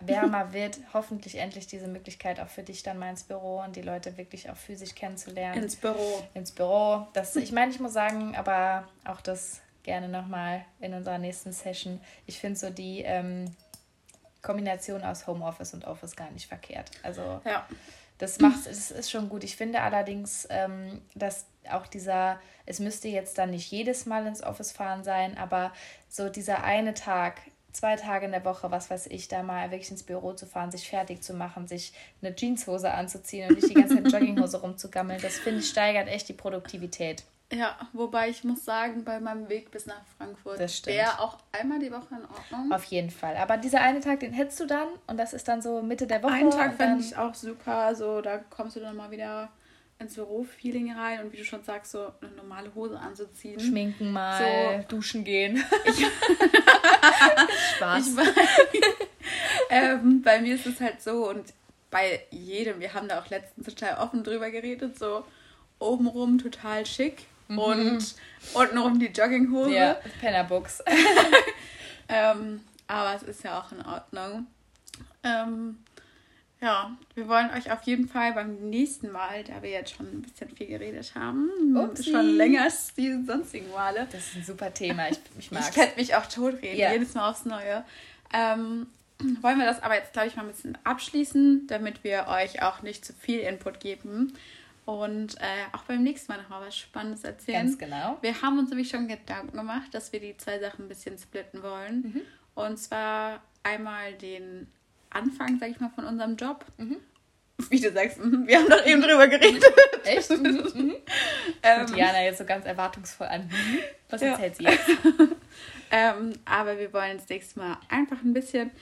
wärmer 0.00 0.52
wird, 0.52 0.78
hoffentlich 0.94 1.36
endlich 1.36 1.66
diese 1.66 1.86
Möglichkeit 1.86 2.40
auch 2.40 2.48
für 2.48 2.62
dich 2.62 2.82
dann 2.82 2.98
mal 2.98 3.10
ins 3.10 3.24
Büro 3.24 3.62
und 3.62 3.76
die 3.76 3.82
Leute 3.82 4.16
wirklich 4.16 4.50
auch 4.50 4.56
physisch 4.56 4.94
kennenzulernen. 4.94 5.62
Ins 5.62 5.76
Büro. 5.76 6.22
Ins 6.34 6.52
Büro. 6.52 7.06
Das, 7.12 7.36
ich 7.36 7.52
meine, 7.52 7.70
ich 7.70 7.80
muss 7.80 7.92
sagen, 7.92 8.34
aber 8.36 8.88
auch 9.04 9.20
das 9.20 9.60
gerne 9.82 10.08
nochmal 10.08 10.64
in 10.80 10.94
unserer 10.94 11.18
nächsten 11.18 11.52
Session. 11.52 12.00
Ich 12.26 12.38
finde 12.40 12.58
so 12.58 12.70
die 12.70 13.02
ähm, 13.02 13.54
Kombination 14.42 15.02
aus 15.02 15.26
Homeoffice 15.26 15.74
und 15.74 15.84
Office 15.84 16.16
gar 16.16 16.30
nicht 16.30 16.46
verkehrt. 16.46 16.90
Also 17.02 17.40
ja. 17.44 17.66
Das 18.18 18.40
macht 18.40 18.66
es 18.66 18.90
ist 18.90 19.10
schon 19.10 19.28
gut. 19.28 19.44
Ich 19.44 19.56
finde 19.56 19.82
allerdings, 19.82 20.46
ähm, 20.50 21.02
dass 21.14 21.46
auch 21.70 21.86
dieser, 21.86 22.40
es 22.64 22.78
müsste 22.78 23.08
jetzt 23.08 23.38
dann 23.38 23.50
nicht 23.50 23.70
jedes 23.70 24.06
Mal 24.06 24.26
ins 24.26 24.42
Office 24.42 24.72
fahren 24.72 25.04
sein, 25.04 25.36
aber 25.36 25.72
so 26.08 26.28
dieser 26.28 26.64
eine 26.64 26.94
Tag, 26.94 27.40
zwei 27.72 27.96
Tage 27.96 28.26
in 28.26 28.32
der 28.32 28.44
Woche, 28.44 28.70
was 28.70 28.88
weiß 28.88 29.08
ich, 29.08 29.28
da 29.28 29.42
mal 29.42 29.70
wirklich 29.70 29.90
ins 29.90 30.02
Büro 30.02 30.32
zu 30.32 30.46
fahren, 30.46 30.70
sich 30.70 30.88
fertig 30.88 31.22
zu 31.22 31.34
machen, 31.34 31.66
sich 31.66 31.92
eine 32.22 32.34
Jeanshose 32.34 32.90
anzuziehen 32.90 33.50
und 33.50 33.56
nicht 33.56 33.68
die 33.68 33.74
ganze 33.74 34.02
Zeit 34.02 34.12
Jogginghose 34.12 34.60
rumzugammeln, 34.60 35.20
das 35.20 35.38
finde 35.38 35.60
ich 35.60 35.68
steigert 35.68 36.08
echt 36.08 36.28
die 36.28 36.32
Produktivität. 36.32 37.24
Ja, 37.52 37.76
wobei 37.92 38.28
ich 38.28 38.42
muss 38.42 38.64
sagen, 38.64 39.04
bei 39.04 39.20
meinem 39.20 39.48
Weg 39.48 39.70
bis 39.70 39.86
nach 39.86 40.04
Frankfurt 40.16 40.58
wäre 40.86 41.20
auch 41.20 41.38
einmal 41.52 41.78
die 41.78 41.92
Woche 41.92 42.16
in 42.16 42.24
Ordnung. 42.24 42.72
Auf 42.72 42.84
jeden 42.84 43.10
Fall. 43.10 43.36
Aber 43.36 43.56
dieser 43.56 43.80
eine 43.82 44.00
Tag, 44.00 44.18
den 44.20 44.32
hättest 44.32 44.58
du 44.58 44.66
dann 44.66 44.88
und 45.06 45.16
das 45.16 45.32
ist 45.32 45.46
dann 45.46 45.62
so 45.62 45.80
Mitte 45.80 46.08
der 46.08 46.24
Woche. 46.24 46.32
Einen 46.32 46.50
Tag 46.50 46.74
fände 46.74 47.04
ich 47.04 47.16
auch 47.16 47.34
super. 47.34 47.94
So, 47.94 48.20
da 48.20 48.38
kommst 48.38 48.74
du 48.74 48.80
dann 48.80 48.96
mal 48.96 49.12
wieder 49.12 49.48
ins 50.00 50.14
Büro-Feeling 50.14 50.92
rein 50.92 51.20
und 51.20 51.32
wie 51.32 51.36
du 51.36 51.44
schon 51.44 51.62
sagst, 51.62 51.92
so 51.92 52.12
eine 52.20 52.32
normale 52.32 52.74
Hose 52.74 52.98
anzuziehen. 52.98 53.60
Schminken 53.60 54.10
mal, 54.10 54.82
so. 54.82 54.96
duschen 54.96 55.22
gehen. 55.22 55.62
Ich, 55.84 56.04
Spaß. 57.76 58.16
Ich 58.72 58.82
ähm, 59.70 60.22
bei 60.22 60.40
mir 60.40 60.56
ist 60.56 60.66
es 60.66 60.80
halt 60.80 61.00
so 61.00 61.28
und 61.30 61.54
bei 61.90 62.24
jedem, 62.30 62.80
wir 62.80 62.92
haben 62.92 63.08
da 63.08 63.20
auch 63.20 63.30
letztens 63.30 63.66
total 63.66 63.98
offen 63.98 64.24
drüber 64.24 64.50
geredet, 64.50 64.98
so 64.98 65.24
obenrum 65.78 66.38
total 66.38 66.84
schick 66.84 67.26
mhm. 67.48 67.58
und 67.58 68.14
untenrum 68.54 68.98
die 68.98 69.06
Jogginghose. 69.06 69.74
Ja, 69.74 69.96
Pennerbuchs. 70.20 70.82
ähm, 72.08 72.60
aber 72.86 73.14
es 73.16 73.22
ist 73.22 73.44
ja 73.44 73.60
auch 73.60 73.72
in 73.72 73.84
Ordnung. 73.84 74.46
Ähm, 75.22 75.78
ja, 76.60 76.96
wir 77.14 77.28
wollen 77.28 77.50
euch 77.50 77.70
auf 77.70 77.82
jeden 77.82 78.08
Fall 78.08 78.32
beim 78.32 78.70
nächsten 78.70 79.12
Mal, 79.12 79.44
da 79.44 79.62
wir 79.62 79.70
jetzt 79.70 79.94
schon 79.94 80.06
ein 80.06 80.22
bisschen 80.22 80.48
viel 80.50 80.66
geredet 80.66 81.14
haben, 81.14 81.76
Upsi. 81.76 82.10
schon 82.10 82.36
länger 82.36 82.62
als 82.64 82.94
die 82.94 83.22
sonstigen 83.26 83.70
Male. 83.70 84.08
Das 84.10 84.28
ist 84.28 84.36
ein 84.36 84.44
super 84.44 84.72
Thema, 84.72 85.10
ich, 85.10 85.18
ich 85.38 85.50
mag 85.50 85.64
Ich 85.68 85.74
könnte 85.74 85.96
mich 85.96 86.14
auch 86.14 86.26
totreden, 86.26 86.78
ja. 86.78 86.92
jedes 86.92 87.14
Mal 87.14 87.30
aufs 87.30 87.44
Neue. 87.44 87.84
Ähm, 88.32 88.86
wollen 89.42 89.58
wir 89.58 89.66
das 89.66 89.82
aber 89.82 89.96
jetzt, 89.96 90.12
glaube 90.12 90.28
ich, 90.28 90.36
mal 90.36 90.42
ein 90.42 90.48
bisschen 90.48 90.78
abschließen, 90.84 91.66
damit 91.66 92.04
wir 92.04 92.26
euch 92.28 92.62
auch 92.62 92.82
nicht 92.82 93.04
zu 93.04 93.12
viel 93.12 93.40
Input 93.40 93.80
geben 93.80 94.32
und 94.86 95.34
äh, 95.40 95.66
auch 95.72 95.82
beim 95.82 96.04
nächsten 96.04 96.32
Mal 96.32 96.40
nochmal 96.40 96.66
was 96.68 96.76
Spannendes 96.76 97.24
erzählen. 97.24 97.66
Ganz 97.66 97.76
genau. 97.76 98.18
Wir 98.20 98.40
haben 98.40 98.58
uns 98.58 98.70
nämlich 98.70 98.88
schon 98.88 99.08
Gedanken 99.08 99.56
gemacht, 99.56 99.92
dass 99.92 100.12
wir 100.12 100.20
die 100.20 100.36
zwei 100.36 100.60
Sachen 100.60 100.84
ein 100.84 100.88
bisschen 100.88 101.18
splitten 101.18 101.62
wollen. 101.62 102.02
Mhm. 102.02 102.20
Und 102.54 102.78
zwar 102.78 103.42
einmal 103.64 104.14
den 104.14 104.68
Anfang, 105.10 105.58
sag 105.58 105.70
ich 105.70 105.80
mal, 105.80 105.90
von 105.90 106.04
unserem 106.04 106.36
Job. 106.36 106.64
Mhm. 106.78 106.98
Wie 107.68 107.80
du 107.80 107.90
sagst, 107.92 108.18
mhm, 108.18 108.46
wir 108.46 108.58
haben 108.58 108.68
doch 108.68 108.86
eben 108.86 109.02
drüber 109.02 109.26
geredet. 109.26 109.64
Echt? 110.04 110.30
Mhm. 110.30 110.70
mhm. 110.72 110.96
ähm, 111.64 111.86
Diana 111.86 112.22
jetzt 112.22 112.38
so 112.38 112.44
ganz 112.44 112.64
erwartungsvoll 112.64 113.26
an. 113.26 113.50
Was 114.08 114.20
ja. 114.20 114.28
erzählt 114.28 114.56
sie 114.56 114.64
jetzt? 114.64 114.88
Ähm, 115.88 116.32
aber 116.44 116.78
wir 116.78 116.92
wollen 116.92 117.16
das 117.16 117.28
nächste 117.28 117.60
Mal 117.60 117.78
einfach 117.88 118.20
ein 118.20 118.32
bisschen 118.32 118.72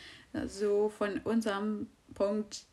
so 0.47 0.88
von 0.88 1.19
unserem 1.19 1.88
Punkt 2.14 2.64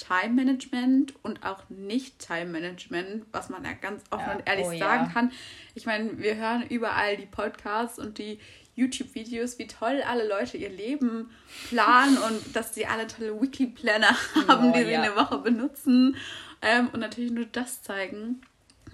Time 0.00 0.34
Management 0.34 1.14
und 1.22 1.44
auch 1.44 1.68
nicht 1.68 2.18
Time 2.18 2.46
Management, 2.46 3.26
was 3.32 3.48
man 3.48 3.64
ja 3.64 3.72
ganz 3.72 4.02
offen 4.10 4.26
ja. 4.26 4.36
und 4.36 4.48
ehrlich 4.48 4.66
oh, 4.66 4.78
sagen 4.78 5.06
ja. 5.06 5.10
kann. 5.12 5.32
Ich 5.74 5.86
meine, 5.86 6.18
wir 6.18 6.36
hören 6.36 6.66
überall 6.68 7.16
die 7.16 7.26
Podcasts 7.26 7.98
und 7.98 8.18
die 8.18 8.38
YouTube-Videos, 8.76 9.58
wie 9.58 9.66
toll 9.66 10.02
alle 10.06 10.26
Leute 10.26 10.56
ihr 10.56 10.70
Leben 10.70 11.30
planen 11.68 12.16
und 12.28 12.56
dass 12.56 12.74
sie 12.74 12.86
alle 12.86 13.06
tolle 13.06 13.40
Weekly 13.40 13.66
Planner 13.66 14.16
haben, 14.48 14.70
oh, 14.70 14.72
die 14.72 14.84
sie 14.84 14.90
ja. 14.90 14.96
in 14.96 15.02
der 15.02 15.16
Woche 15.16 15.38
benutzen 15.38 16.16
ähm, 16.62 16.88
und 16.92 17.00
natürlich 17.00 17.32
nur 17.32 17.46
das 17.46 17.82
zeigen. 17.82 18.40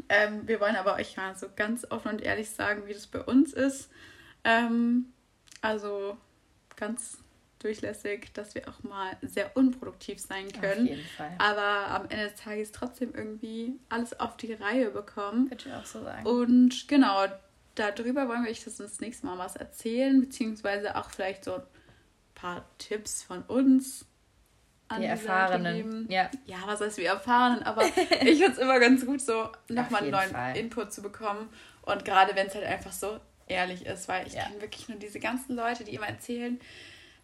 Ähm, 0.09 0.47
wir 0.47 0.61
wollen 0.61 0.77
aber 0.77 0.95
euch 0.95 1.17
mal 1.17 1.35
so 1.37 1.47
ganz 1.55 1.87
offen 1.91 2.13
und 2.13 2.23
ehrlich 2.23 2.51
sagen, 2.51 2.83
wie 2.87 2.93
das 2.93 3.07
bei 3.07 3.21
uns 3.21 3.53
ist. 3.53 3.91
Ähm, 4.45 5.13
also 5.63 6.17
ganz 6.77 7.19
durchlässig, 7.67 8.33
dass 8.33 8.55
wir 8.55 8.69
auch 8.69 8.83
mal 8.83 9.17
sehr 9.23 9.57
unproduktiv 9.57 10.21
sein 10.21 10.51
können. 10.53 10.85
Auf 10.85 10.91
jeden 10.91 11.09
Fall. 11.17 11.33
Aber 11.39 11.91
am 11.91 12.03
Ende 12.09 12.29
des 12.29 12.37
Tages 12.37 12.71
trotzdem 12.71 13.13
irgendwie 13.15 13.75
alles 13.89 14.19
auf 14.19 14.37
die 14.37 14.53
Reihe 14.53 14.91
bekommen. 14.91 15.51
Würde 15.51 15.65
ich 15.67 15.75
auch 15.75 15.85
so 15.85 16.03
sagen. 16.03 16.25
Und 16.27 16.87
genau, 16.87 17.27
darüber 17.75 18.29
wollen 18.29 18.45
wir 18.45 18.51
euch 18.51 18.65
das, 18.65 18.77
das 18.77 19.01
nächste 19.01 19.27
Mal 19.27 19.37
was 19.39 19.57
erzählen, 19.57 20.21
beziehungsweise 20.21 20.97
auch 20.97 21.11
vielleicht 21.11 21.45
so 21.45 21.55
ein 21.55 21.63
paar 22.35 22.65
Tipps 22.79 23.23
von 23.23 23.43
uns. 23.43 24.07
An 24.89 25.01
die 25.01 25.09
Erfahrenen. 25.09 26.09
Ja. 26.09 26.31
ja, 26.45 26.59
was 26.67 26.81
heißt 26.81 26.99
wir 26.99 27.09
Erfahrenen, 27.09 27.65
aber 27.65 27.85
ich 27.87 27.93
finde 27.93 28.53
es 28.53 28.59
immer 28.59 28.79
ganz 28.79 29.05
gut, 29.05 29.21
so 29.21 29.51
nochmal 29.69 30.03
einen 30.03 30.13
neuen 30.13 30.31
Fall. 30.31 30.57
Input 30.57 30.93
zu 30.93 31.03
bekommen. 31.03 31.49
Und 31.83 32.05
gerade 32.05 32.37
wenn 32.37 32.47
es 32.47 32.55
halt 32.55 32.65
einfach 32.65 32.93
so 32.93 33.19
ehrlich 33.49 33.85
ist, 33.85 34.07
weil 34.07 34.29
ich 34.29 34.35
ja. 34.35 34.45
kenne 34.45 34.61
wirklich 34.61 34.89
nur 34.89 34.99
diese 34.99 35.19
ganzen 35.19 35.57
Leute, 35.57 35.83
die 35.83 35.95
immer 35.95 36.07
erzählen, 36.07 36.61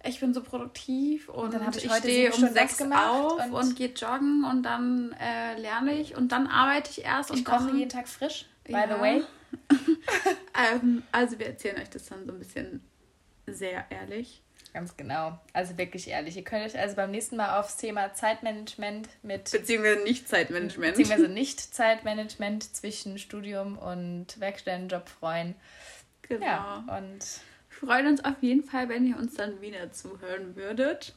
ich 0.05 0.21
bin 0.21 0.35
so 0.35 0.43
produktiv 0.43 1.29
und, 1.29 1.55
und 1.55 1.77
ich, 1.77 1.85
ich 1.85 1.93
stehe 1.93 2.33
um 2.33 2.49
sechs 2.49 2.81
auf 2.81 3.45
und, 3.45 3.53
und 3.53 3.77
gehe 3.77 3.89
joggen 3.89 4.45
und 4.45 4.63
dann 4.63 5.15
äh, 5.21 5.59
lerne 5.61 5.95
ich 6.01 6.17
und 6.17 6.33
dann 6.33 6.47
arbeite 6.47 6.91
ich 6.91 7.05
erst. 7.05 7.31
Ich 7.33 7.45
koche 7.45 7.71
jeden 7.77 7.89
Tag 7.89 8.09
frisch, 8.09 8.47
by 8.65 8.73
ja. 8.73 8.89
the 8.89 9.01
way. 9.01 9.23
ähm, 10.75 11.03
also 11.13 11.39
wir 11.39 11.47
erzählen 11.47 11.79
euch 11.79 11.91
das 11.91 12.07
dann 12.07 12.27
so 12.27 12.33
ein 12.33 12.39
bisschen 12.39 12.81
sehr 13.47 13.85
ehrlich. 13.91 14.43
Ganz 14.73 14.97
genau. 14.97 15.39
Also 15.53 15.77
wirklich 15.77 16.09
ehrlich. 16.09 16.37
Ihr 16.37 16.45
könnt 16.45 16.65
euch 16.65 16.79
also 16.79 16.97
beim 16.97 17.11
nächsten 17.11 17.37
Mal 17.37 17.61
aufs 17.61 17.77
Thema 17.77 18.15
Zeitmanagement 18.15 19.09
mit. 19.23 19.51
Beziehungsweise 19.51 20.03
nicht 20.03 20.29
Zeitmanagement. 20.29 20.97
Beziehungsweise 20.97 21.29
nicht 21.29 21.61
Zeitmanagement 21.61 22.75
zwischen 22.75 23.19
Studium 23.19 23.77
und 23.77 24.41
Werkstättenjob 24.41 25.11
freuen. 25.11 25.55
Genau. 26.23 26.47
Ja, 26.47 26.85
und 26.97 27.19
freuen 27.85 28.07
uns 28.07 28.25
auf 28.25 28.43
jeden 28.43 28.63
Fall, 28.63 28.89
wenn 28.89 29.07
ihr 29.07 29.17
uns 29.17 29.35
dann 29.35 29.61
wieder 29.61 29.91
zuhören 29.93 30.57
würdet. 30.57 31.15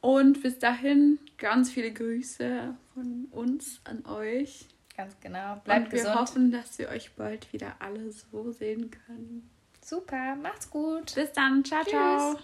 Und 0.00 0.42
bis 0.42 0.58
dahin 0.58 1.18
ganz 1.38 1.70
viele 1.70 1.92
Grüße 1.92 2.74
von 2.92 3.26
uns 3.30 3.80
an 3.84 4.04
euch. 4.06 4.66
Ganz 4.96 5.18
genau. 5.20 5.56
Bleibt 5.64 5.86
Und 5.86 5.92
wir 5.92 5.98
gesund. 6.00 6.14
hoffen, 6.16 6.52
dass 6.52 6.78
wir 6.78 6.88
euch 6.88 7.12
bald 7.14 7.52
wieder 7.52 7.76
alle 7.78 8.12
so 8.12 8.52
sehen 8.52 8.90
können. 8.90 9.48
Super, 9.82 10.36
macht's 10.36 10.70
gut. 10.70 11.14
Bis 11.14 11.32
dann. 11.32 11.64
Ciao, 11.64 11.82
Tschüss. 11.82 11.92
ciao. 11.92 12.38